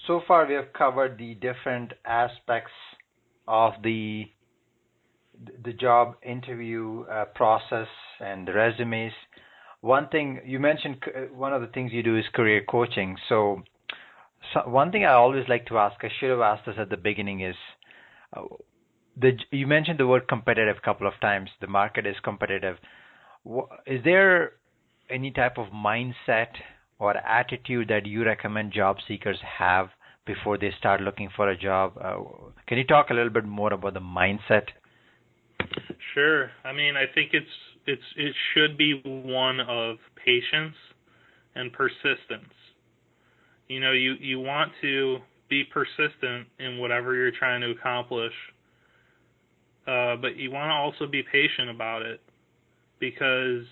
So 0.08 0.21
far, 0.27 0.45
we 0.45 0.54
have 0.54 0.71
covered 0.73 1.17
the 1.17 1.34
different 1.36 1.91
aspects 2.06 2.71
of 3.47 3.73
the 3.84 4.25
the 5.63 5.73
job 5.73 6.15
interview 6.23 7.04
uh, 7.12 7.25
process 7.25 7.88
and 8.19 8.47
the 8.47 8.54
resumes. 8.54 9.13
One 9.82 10.08
thing 10.10 10.39
you 10.45 10.60
mentioned, 10.60 10.97
uh, 11.08 11.21
one 11.34 11.54
of 11.54 11.62
the 11.62 11.67
things 11.67 11.91
you 11.91 12.04
do 12.04 12.17
is 12.17 12.25
career 12.34 12.63
coaching. 12.69 13.17
So 13.27 13.63
so 14.54 14.67
one 14.67 14.91
thing 14.91 15.06
I 15.06 15.13
always 15.13 15.47
like 15.47 15.65
to 15.67 15.77
ask, 15.77 15.95
I 16.04 16.10
should 16.19 16.30
have 16.30 16.41
asked 16.41 16.65
this 16.65 16.75
at 16.77 16.89
the 16.89 16.97
beginning, 16.97 17.41
is 17.41 17.56
uh, 18.36 18.43
the 19.19 19.32
you 19.51 19.67
mentioned 19.67 19.99
the 19.99 20.08
word 20.08 20.27
competitive 20.27 20.77
a 20.77 20.86
couple 20.86 21.08
of 21.08 21.13
times. 21.21 21.49
The 21.60 21.67
market 21.67 22.06
is 22.06 22.15
competitive. 22.23 22.77
Is 23.86 24.04
there 24.04 24.54
any 25.10 25.32
type 25.32 25.58
of 25.58 25.67
mindset 25.67 26.49
or 26.99 27.17
attitude 27.17 27.88
that 27.89 28.06
you 28.06 28.23
recommend 28.23 28.71
job 28.71 28.97
seekers 29.08 29.39
have 29.58 29.89
before 30.25 30.57
they 30.57 30.71
start 30.77 31.01
looking 31.01 31.29
for 31.36 31.49
a 31.49 31.57
job? 31.57 31.93
Uh, 32.01 32.17
can 32.67 32.77
you 32.77 32.86
talk 32.86 33.10
a 33.10 33.13
little 33.13 33.31
bit 33.31 33.45
more 33.45 33.73
about 33.73 33.93
the 33.93 33.99
mindset? 33.99 34.67
Sure. 36.13 36.51
I 36.63 36.73
mean, 36.73 36.95
I 36.95 37.05
think 37.13 37.31
it's 37.34 37.45
it's 37.88 38.01
it 38.15 38.34
should 38.53 38.77
be 38.77 39.01
one 39.03 39.60
of 39.60 39.97
patience 40.23 40.75
and 41.55 41.71
persistence 41.73 42.53
you 43.71 43.79
know 43.79 43.93
you 43.93 44.15
you 44.19 44.38
want 44.38 44.71
to 44.81 45.17
be 45.49 45.63
persistent 45.63 46.45
in 46.60 46.77
whatever 46.77 47.15
you're 47.15 47.31
trying 47.31 47.62
to 47.62 47.71
accomplish 47.71 48.34
uh, 49.88 50.15
but 50.17 50.36
you 50.36 50.51
want 50.51 50.69
to 50.69 50.73
also 50.73 51.10
be 51.10 51.23
patient 51.23 51.69
about 51.69 52.01
it 52.01 52.19
because 52.99 53.63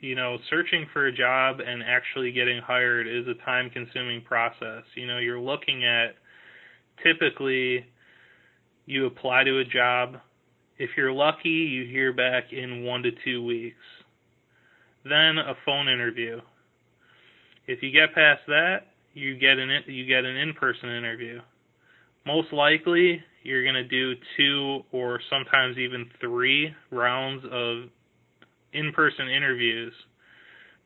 you 0.00 0.14
know 0.14 0.38
searching 0.48 0.86
for 0.92 1.06
a 1.06 1.12
job 1.12 1.60
and 1.60 1.82
actually 1.82 2.32
getting 2.32 2.60
hired 2.60 3.06
is 3.06 3.26
a 3.28 3.34
time 3.44 3.70
consuming 3.70 4.22
process. 4.22 4.82
You 4.94 5.06
know 5.06 5.18
you're 5.18 5.40
looking 5.40 5.84
at 5.84 6.16
typically 7.02 7.86
you 8.86 9.06
apply 9.06 9.44
to 9.44 9.58
a 9.58 9.64
job. 9.64 10.16
If 10.78 10.90
you're 10.96 11.12
lucky 11.12 11.48
you 11.48 11.84
hear 11.86 12.12
back 12.12 12.52
in 12.52 12.84
1 12.84 13.02
to 13.02 13.10
2 13.24 13.44
weeks. 13.44 13.76
Then 15.04 15.38
a 15.38 15.54
phone 15.64 15.88
interview. 15.88 16.40
If 17.66 17.82
you 17.82 17.90
get 17.90 18.14
past 18.14 18.42
that, 18.48 18.88
you 19.14 19.36
get 19.38 19.58
an 19.58 19.70
you 19.86 20.06
get 20.06 20.24
an 20.24 20.36
in-person 20.36 20.88
interview. 20.88 21.40
Most 22.26 22.52
likely, 22.52 23.22
you're 23.42 23.62
going 23.62 23.74
to 23.74 23.84
do 23.84 24.14
two 24.36 24.80
or 24.92 25.20
sometimes 25.30 25.78
even 25.78 26.10
three 26.20 26.74
rounds 26.90 27.44
of 27.50 27.84
in-person 28.72 29.28
interviews 29.28 29.92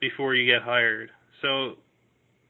before 0.01 0.35
you 0.35 0.51
get 0.51 0.63
hired. 0.63 1.11
So 1.43 1.75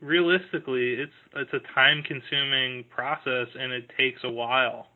realistically, 0.00 0.94
it's 0.94 1.12
it's 1.34 1.52
a 1.52 1.74
time-consuming 1.74 2.84
process 2.90 3.48
and 3.58 3.72
it 3.72 3.90
takes 3.96 4.20
a 4.24 4.30
while. 4.30 4.88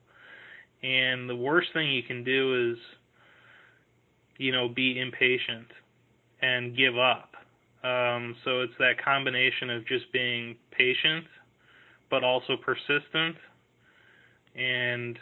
And 0.83 1.29
the 1.29 1.37
worst 1.37 1.69
thing 1.73 1.91
you 1.91 2.03
can 2.03 2.23
do 2.25 2.73
is 2.73 2.79
you 4.37 4.53
know, 4.53 4.69
be 4.69 5.01
impatient 5.01 5.67
and 6.41 6.77
give 6.77 6.97
up 6.97 7.35
um, 7.83 8.35
so 8.45 8.63
it's 8.63 8.73
that 8.81 9.03
combination 9.03 9.71
of 9.71 9.87
just 9.87 10.11
being 10.13 10.57
patient, 10.73 11.27
but 12.11 12.25
also 12.25 12.57
persistent, 12.57 13.37
and 14.57 15.17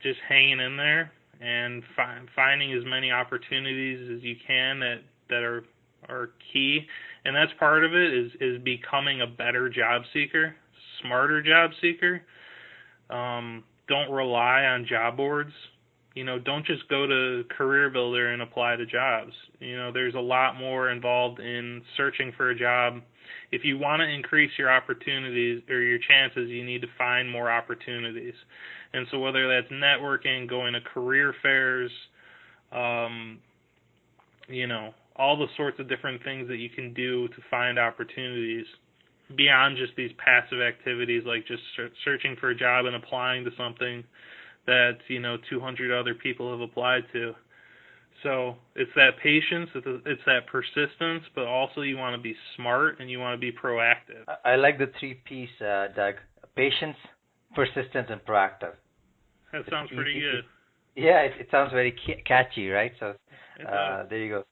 just 0.00 0.18
hanging 0.28 0.60
in 0.60 0.76
there 0.76 1.12
and 1.42 1.82
fi- 1.96 2.20
finding 2.36 2.72
as 2.72 2.84
many 2.84 3.10
opportunities 3.10 4.10
as 4.16 4.22
you 4.22 4.36
can 4.46 4.80
that 4.80 5.00
that 5.28 5.42
are 5.42 5.64
are 6.08 6.30
key. 6.52 6.80
And 7.24 7.34
that's 7.34 7.52
part 7.58 7.84
of 7.84 7.94
it 7.94 8.14
is 8.14 8.32
is 8.40 8.62
becoming 8.62 9.20
a 9.20 9.26
better 9.26 9.68
job 9.68 10.02
seeker, 10.12 10.54
smarter 11.00 11.42
job 11.42 11.70
seeker. 11.80 12.22
Um, 13.10 13.64
don't 13.88 14.10
rely 14.10 14.64
on 14.64 14.86
job 14.86 15.16
boards 15.16 15.52
you 16.14 16.24
know, 16.24 16.38
don't 16.38 16.66
just 16.66 16.86
go 16.88 17.06
to 17.06 17.44
Career 17.56 17.88
Builder 17.90 18.32
and 18.32 18.42
apply 18.42 18.76
to 18.76 18.86
jobs. 18.86 19.32
You 19.60 19.76
know, 19.76 19.92
there's 19.92 20.14
a 20.14 20.20
lot 20.20 20.56
more 20.58 20.90
involved 20.90 21.40
in 21.40 21.82
searching 21.96 22.32
for 22.36 22.50
a 22.50 22.58
job. 22.58 23.00
If 23.50 23.64
you 23.64 23.78
want 23.78 24.00
to 24.00 24.08
increase 24.08 24.50
your 24.58 24.70
opportunities 24.70 25.62
or 25.70 25.80
your 25.80 25.98
chances, 25.98 26.50
you 26.50 26.64
need 26.64 26.82
to 26.82 26.88
find 26.98 27.30
more 27.30 27.50
opportunities. 27.50 28.34
And 28.94 29.06
so 29.10 29.18
whether 29.18 29.48
that's 29.48 29.72
networking, 29.72 30.48
going 30.48 30.74
to 30.74 30.80
career 30.80 31.34
fairs, 31.42 31.90
um, 32.72 33.38
you 34.48 34.66
know, 34.66 34.92
all 35.16 35.36
the 35.36 35.46
sorts 35.56 35.78
of 35.80 35.88
different 35.88 36.22
things 36.24 36.48
that 36.48 36.56
you 36.56 36.70
can 36.70 36.92
do 36.94 37.28
to 37.28 37.34
find 37.50 37.78
opportunities 37.78 38.66
beyond 39.36 39.76
just 39.76 39.92
these 39.96 40.10
passive 40.18 40.60
activities 40.60 41.22
like 41.26 41.46
just 41.46 41.62
searching 42.04 42.36
for 42.40 42.50
a 42.50 42.54
job 42.54 42.86
and 42.86 42.96
applying 42.96 43.44
to 43.44 43.50
something 43.56 44.04
that 44.66 44.98
you 45.08 45.20
know 45.20 45.36
200 45.50 45.98
other 45.98 46.14
people 46.14 46.50
have 46.50 46.60
applied 46.60 47.04
to. 47.12 47.32
So 48.22 48.54
it's 48.76 48.90
that 48.94 49.18
patience, 49.20 49.70
it's 49.74 50.22
that 50.26 50.46
persistence, 50.46 51.24
but 51.34 51.46
also 51.46 51.80
you 51.80 51.96
want 51.96 52.14
to 52.14 52.22
be 52.22 52.36
smart 52.56 53.00
and 53.00 53.10
you 53.10 53.18
want 53.18 53.34
to 53.34 53.40
be 53.40 53.50
proactive. 53.50 54.24
I 54.44 54.54
like 54.56 54.78
the 54.78 54.92
three 55.00 55.20
P's, 55.24 55.48
uh, 55.60 55.88
Doug: 55.96 56.14
patience, 56.54 56.96
persistence, 57.54 58.08
and 58.10 58.24
proactive. 58.24 58.74
That 59.52 59.62
sounds 59.70 59.90
pretty 59.94 60.20
good. 60.20 60.44
Yeah, 60.94 61.20
it, 61.20 61.32
it 61.40 61.48
sounds 61.50 61.72
very 61.72 61.94
catchy, 62.26 62.68
right? 62.68 62.92
So 63.00 63.14
uh, 63.66 64.04
there 64.08 64.18
you 64.18 64.28
go: 64.30 64.44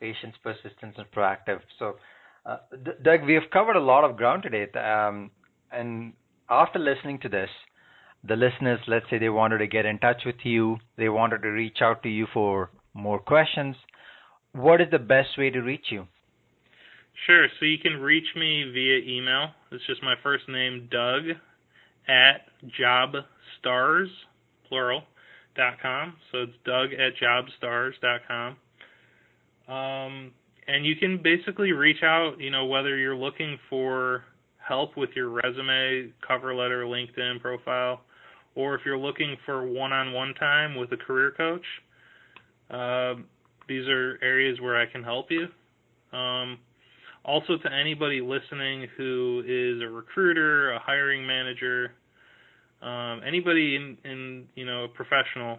patience, 0.00 0.34
persistence, 0.42 0.94
and 0.96 1.10
proactive. 1.10 1.60
So, 1.78 1.96
uh, 2.46 2.58
Doug, 3.02 3.24
we 3.24 3.34
have 3.34 3.44
covered 3.52 3.76
a 3.76 3.80
lot 3.80 4.04
of 4.04 4.16
ground 4.16 4.42
today, 4.42 4.66
um, 4.78 5.30
and 5.70 6.12
after 6.48 6.78
listening 6.78 7.18
to 7.20 7.28
this, 7.28 7.48
the 8.24 8.36
listeners, 8.36 8.78
let's 8.86 9.06
say 9.10 9.18
they 9.18 9.28
wanted 9.28 9.58
to 9.58 9.66
get 9.66 9.86
in 9.86 9.98
touch 9.98 10.22
with 10.24 10.36
you, 10.44 10.76
they 10.96 11.08
wanted 11.08 11.42
to 11.42 11.48
reach 11.48 11.78
out 11.80 12.02
to 12.04 12.08
you 12.08 12.26
for 12.32 12.70
more 12.94 13.18
questions, 13.18 13.74
what 14.52 14.80
is 14.80 14.88
the 14.90 14.98
best 14.98 15.38
way 15.38 15.50
to 15.50 15.60
reach 15.60 15.86
you? 15.90 16.06
Sure. 17.26 17.46
So 17.58 17.66
you 17.66 17.78
can 17.78 18.00
reach 18.00 18.26
me 18.36 18.70
via 18.72 18.98
email. 18.98 19.50
It's 19.70 19.84
just 19.86 20.02
my 20.02 20.14
first 20.22 20.48
name, 20.48 20.88
Doug, 20.90 21.22
at 22.08 22.42
jobstars, 22.80 24.08
plural, 24.72 25.02
jobstars.com. 25.56 26.14
So 26.30 26.38
it's 26.38 26.52
Doug 26.64 26.90
at 26.92 27.12
jobstars.com. 27.22 28.56
Um, 29.68 30.32
and 30.66 30.86
you 30.86 30.96
can 30.96 31.20
basically 31.22 31.72
reach 31.72 32.02
out, 32.02 32.34
you 32.38 32.50
know, 32.50 32.66
whether 32.66 32.96
you're 32.96 33.16
looking 33.16 33.58
for 33.68 34.24
help 34.56 34.96
with 34.96 35.10
your 35.14 35.28
resume, 35.28 36.12
cover 36.26 36.54
letter, 36.54 36.84
LinkedIn 36.84 37.40
profile, 37.40 38.00
or 38.54 38.74
if 38.74 38.82
you're 38.84 38.98
looking 38.98 39.36
for 39.44 39.66
one-on-one 39.66 40.34
time 40.34 40.76
with 40.76 40.92
a 40.92 40.96
career 40.96 41.32
coach. 41.36 41.64
Uh, 42.70 43.14
these 43.68 43.86
are 43.88 44.18
areas 44.22 44.60
where 44.60 44.80
I 44.80 44.86
can 44.86 45.02
help 45.02 45.26
you. 45.30 45.48
Um, 46.16 46.58
also, 47.24 47.56
to 47.56 47.72
anybody 47.72 48.20
listening 48.20 48.88
who 48.96 49.42
is 49.46 49.82
a 49.82 49.92
recruiter, 49.92 50.72
a 50.72 50.78
hiring 50.78 51.26
manager, 51.26 51.92
um, 52.82 53.20
anybody 53.26 53.76
in, 53.76 53.96
in 54.04 54.48
you 54.54 54.66
know 54.66 54.84
a 54.84 54.88
professional, 54.88 55.58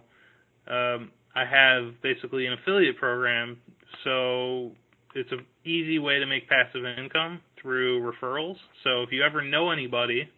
um, 0.68 1.10
I 1.34 1.44
have 1.44 2.00
basically 2.02 2.46
an 2.46 2.54
affiliate 2.54 2.98
program. 2.98 3.58
So 4.04 4.72
it's 5.14 5.30
an 5.32 5.44
easy 5.64 5.98
way 5.98 6.18
to 6.18 6.26
make 6.26 6.48
passive 6.48 6.84
income 6.98 7.40
through 7.60 8.00
referrals. 8.02 8.56
So 8.82 9.02
if 9.02 9.10
you 9.12 9.22
ever 9.22 9.42
know 9.42 9.70
anybody 9.70 10.28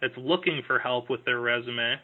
that's 0.00 0.16
looking 0.16 0.62
for 0.66 0.78
help 0.78 1.08
with 1.08 1.24
their 1.24 1.40
resume 1.40 1.96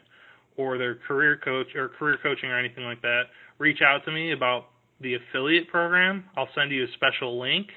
or 0.57 0.77
their 0.77 0.95
career 0.95 1.37
coach 1.43 1.67
or 1.75 1.89
career 1.89 2.17
coaching 2.21 2.49
or 2.49 2.57
anything 2.57 2.83
like 2.83 3.01
that, 3.01 3.23
reach 3.57 3.81
out 3.81 4.05
to 4.05 4.11
me 4.11 4.31
about 4.31 4.67
the 5.01 5.15
affiliate 5.15 5.67
program. 5.69 6.25
I'll 6.37 6.49
send 6.55 6.71
you 6.71 6.85
a 6.85 6.87
special 6.93 7.39
link 7.39 7.67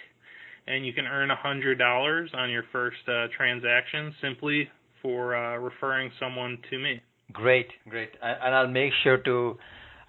and 0.66 0.86
you 0.86 0.92
can 0.92 1.06
earn 1.06 1.28
$100 1.28 2.34
on 2.34 2.50
your 2.50 2.64
first 2.72 2.98
uh, 3.08 3.26
transaction 3.36 4.14
simply 4.20 4.70
for 5.02 5.36
uh, 5.36 5.58
referring 5.58 6.10
someone 6.18 6.58
to 6.70 6.78
me. 6.78 7.02
Great, 7.32 7.68
great. 7.88 8.10
And 8.22 8.54
I'll 8.54 8.68
make 8.68 8.92
sure 9.02 9.18
to 9.18 9.58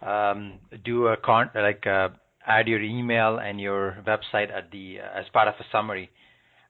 um, 0.05 0.59
do 0.85 1.07
a 1.07 1.17
con 1.17 1.49
like 1.55 1.85
uh, 1.87 2.09
add 2.45 2.67
your 2.67 2.81
email 2.81 3.39
and 3.39 3.59
your 3.59 3.97
website 4.05 4.51
at 4.55 4.71
the 4.71 4.97
uh, 4.99 5.19
as 5.19 5.25
part 5.33 5.47
of 5.47 5.55
a 5.59 5.63
summary 5.71 6.09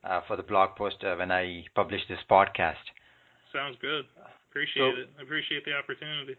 uh, 0.04 0.22
for 0.28 0.36
the 0.36 0.44
blog 0.44 0.76
post 0.76 0.98
uh, 1.04 1.16
when 1.16 1.32
I 1.32 1.66
publish 1.76 2.02
this 2.08 2.20
podcast. 2.30 2.84
Sounds 3.52 3.78
good. 3.82 4.06
Appreciate 4.50 4.94
so, 4.96 5.02
it. 5.02 5.10
I 5.20 5.24
appreciate 5.24 5.66
the 5.66 5.74
opportunity. 5.74 6.36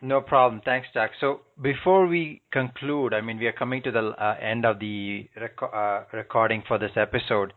No 0.00 0.20
problem. 0.20 0.60
Thanks, 0.64 0.86
Jack. 0.92 1.12
So 1.20 1.40
before 1.62 2.06
we 2.06 2.42
conclude, 2.52 3.14
I 3.14 3.20
mean, 3.20 3.38
we 3.38 3.46
are 3.46 3.52
coming 3.52 3.82
to 3.84 3.90
the 3.90 4.10
uh, 4.18 4.36
end 4.40 4.64
of 4.66 4.78
the 4.78 5.28
rec- 5.40 5.62
uh, 5.62 6.02
recording 6.12 6.62
for 6.68 6.78
this 6.78 6.90
episode. 6.96 7.52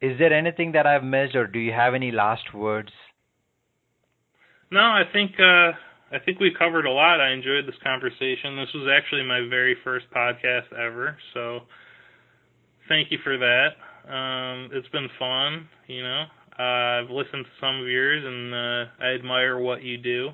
Is 0.00 0.18
there 0.18 0.32
anything 0.32 0.72
that 0.72 0.86
I've 0.86 1.04
missed, 1.04 1.34
or 1.34 1.46
do 1.46 1.58
you 1.58 1.72
have 1.72 1.94
any 1.94 2.10
last 2.10 2.54
words? 2.54 2.90
No, 4.70 4.80
I 4.80 5.02
think 5.12 5.32
uh, 5.38 5.72
I 6.12 6.18
think 6.24 6.40
we 6.40 6.54
covered 6.56 6.86
a 6.86 6.90
lot. 6.90 7.20
I 7.20 7.32
enjoyed 7.32 7.66
this 7.66 7.74
conversation. 7.82 8.56
This 8.56 8.72
was 8.74 8.88
actually 8.90 9.24
my 9.24 9.40
very 9.48 9.76
first 9.84 10.06
podcast 10.14 10.72
ever, 10.72 11.18
so 11.34 11.60
thank 12.88 13.10
you 13.10 13.18
for 13.22 13.36
that. 13.36 13.68
Um, 14.10 14.70
it's 14.72 14.88
been 14.88 15.08
fun, 15.18 15.68
you 15.86 16.02
know. 16.02 16.24
Uh, 16.58 17.02
I've 17.02 17.10
listened 17.10 17.44
to 17.44 17.50
some 17.60 17.80
of 17.80 17.86
yours, 17.86 18.22
and 18.24 18.54
uh, 18.54 18.90
I 19.04 19.14
admire 19.14 19.58
what 19.58 19.82
you 19.82 19.98
do. 19.98 20.30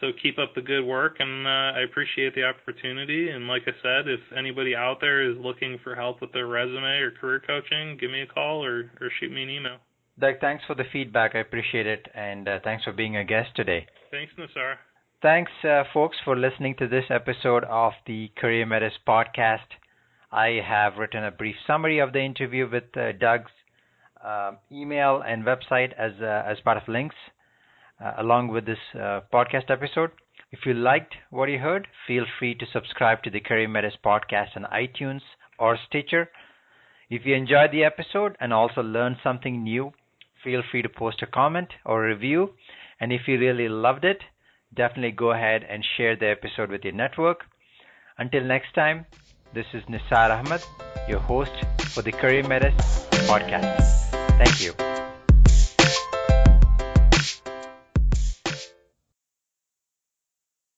So 0.00 0.08
keep 0.22 0.38
up 0.38 0.54
the 0.54 0.62
good 0.62 0.84
work, 0.84 1.16
and 1.18 1.46
uh, 1.46 1.78
I 1.78 1.80
appreciate 1.80 2.34
the 2.34 2.44
opportunity. 2.44 3.30
And 3.30 3.48
like 3.48 3.62
I 3.66 3.72
said, 3.82 4.08
if 4.08 4.20
anybody 4.36 4.76
out 4.76 4.98
there 5.00 5.28
is 5.28 5.36
looking 5.38 5.78
for 5.82 5.96
help 5.96 6.20
with 6.20 6.32
their 6.32 6.46
resume 6.46 6.98
or 7.00 7.10
career 7.10 7.42
coaching, 7.44 7.96
give 8.00 8.10
me 8.10 8.22
a 8.22 8.26
call 8.26 8.64
or, 8.64 8.90
or 9.00 9.10
shoot 9.18 9.32
me 9.32 9.42
an 9.42 9.50
email. 9.50 9.78
Doug, 10.20 10.34
thanks 10.40 10.64
for 10.66 10.74
the 10.74 10.84
feedback. 10.92 11.34
I 11.34 11.40
appreciate 11.40 11.86
it, 11.86 12.06
and 12.14 12.48
uh, 12.48 12.58
thanks 12.62 12.84
for 12.84 12.92
being 12.92 13.16
a 13.16 13.24
guest 13.24 13.50
today. 13.56 13.86
Thanks, 14.10 14.32
Nisar. 14.38 14.74
Thanks, 15.20 15.50
uh, 15.64 15.82
folks, 15.92 16.16
for 16.24 16.36
listening 16.36 16.76
to 16.78 16.86
this 16.86 17.04
episode 17.10 17.64
of 17.64 17.92
the 18.06 18.30
Career 18.36 18.66
Metis 18.66 18.92
podcast. 19.06 19.66
I 20.30 20.60
have 20.64 20.96
written 20.96 21.24
a 21.24 21.30
brief 21.32 21.56
summary 21.66 21.98
of 21.98 22.12
the 22.12 22.20
interview 22.20 22.68
with 22.70 22.96
uh, 22.96 23.12
Doug's 23.12 23.50
uh, 24.24 24.52
email 24.70 25.22
and 25.26 25.44
website 25.44 25.92
as 25.98 26.12
uh, 26.20 26.42
as 26.46 26.58
part 26.60 26.76
of 26.76 26.86
links 26.86 27.16
uh, 28.04 28.12
along 28.18 28.48
with 28.48 28.66
this 28.66 28.78
uh, 28.94 29.20
podcast 29.32 29.70
episode. 29.70 30.10
If 30.50 30.60
you 30.64 30.74
liked 30.74 31.14
what 31.30 31.48
you 31.48 31.58
heard, 31.58 31.88
feel 32.06 32.24
free 32.38 32.54
to 32.54 32.66
subscribe 32.72 33.22
to 33.24 33.30
the 33.30 33.40
Career 33.40 33.68
Metis 33.68 33.94
podcast 34.04 34.56
on 34.56 34.64
iTunes 34.72 35.20
or 35.58 35.78
Stitcher. 35.88 36.30
If 37.10 37.26
you 37.26 37.34
enjoyed 37.34 37.72
the 37.72 37.84
episode 37.84 38.36
and 38.40 38.52
also 38.52 38.82
learned 38.82 39.16
something 39.22 39.62
new, 39.62 39.92
feel 40.42 40.62
free 40.70 40.82
to 40.82 40.88
post 40.88 41.22
a 41.22 41.26
comment 41.26 41.68
or 41.84 42.02
review. 42.02 42.50
And 43.00 43.12
if 43.12 43.22
you 43.26 43.38
really 43.38 43.68
loved 43.68 44.04
it, 44.04 44.20
definitely 44.74 45.12
go 45.12 45.32
ahead 45.32 45.64
and 45.68 45.84
share 45.96 46.16
the 46.16 46.28
episode 46.28 46.70
with 46.70 46.84
your 46.84 46.94
network. 46.94 47.44
Until 48.18 48.44
next 48.44 48.74
time, 48.74 49.06
this 49.54 49.66
is 49.72 49.82
Nisar 49.84 50.30
Ahmed, 50.30 50.62
your 51.08 51.20
host 51.20 51.52
for 51.94 52.02
the 52.02 52.12
Career 52.12 52.46
Metis 52.46 52.74
podcast. 53.28 54.10
Thank 54.38 54.60
you. 54.60 54.87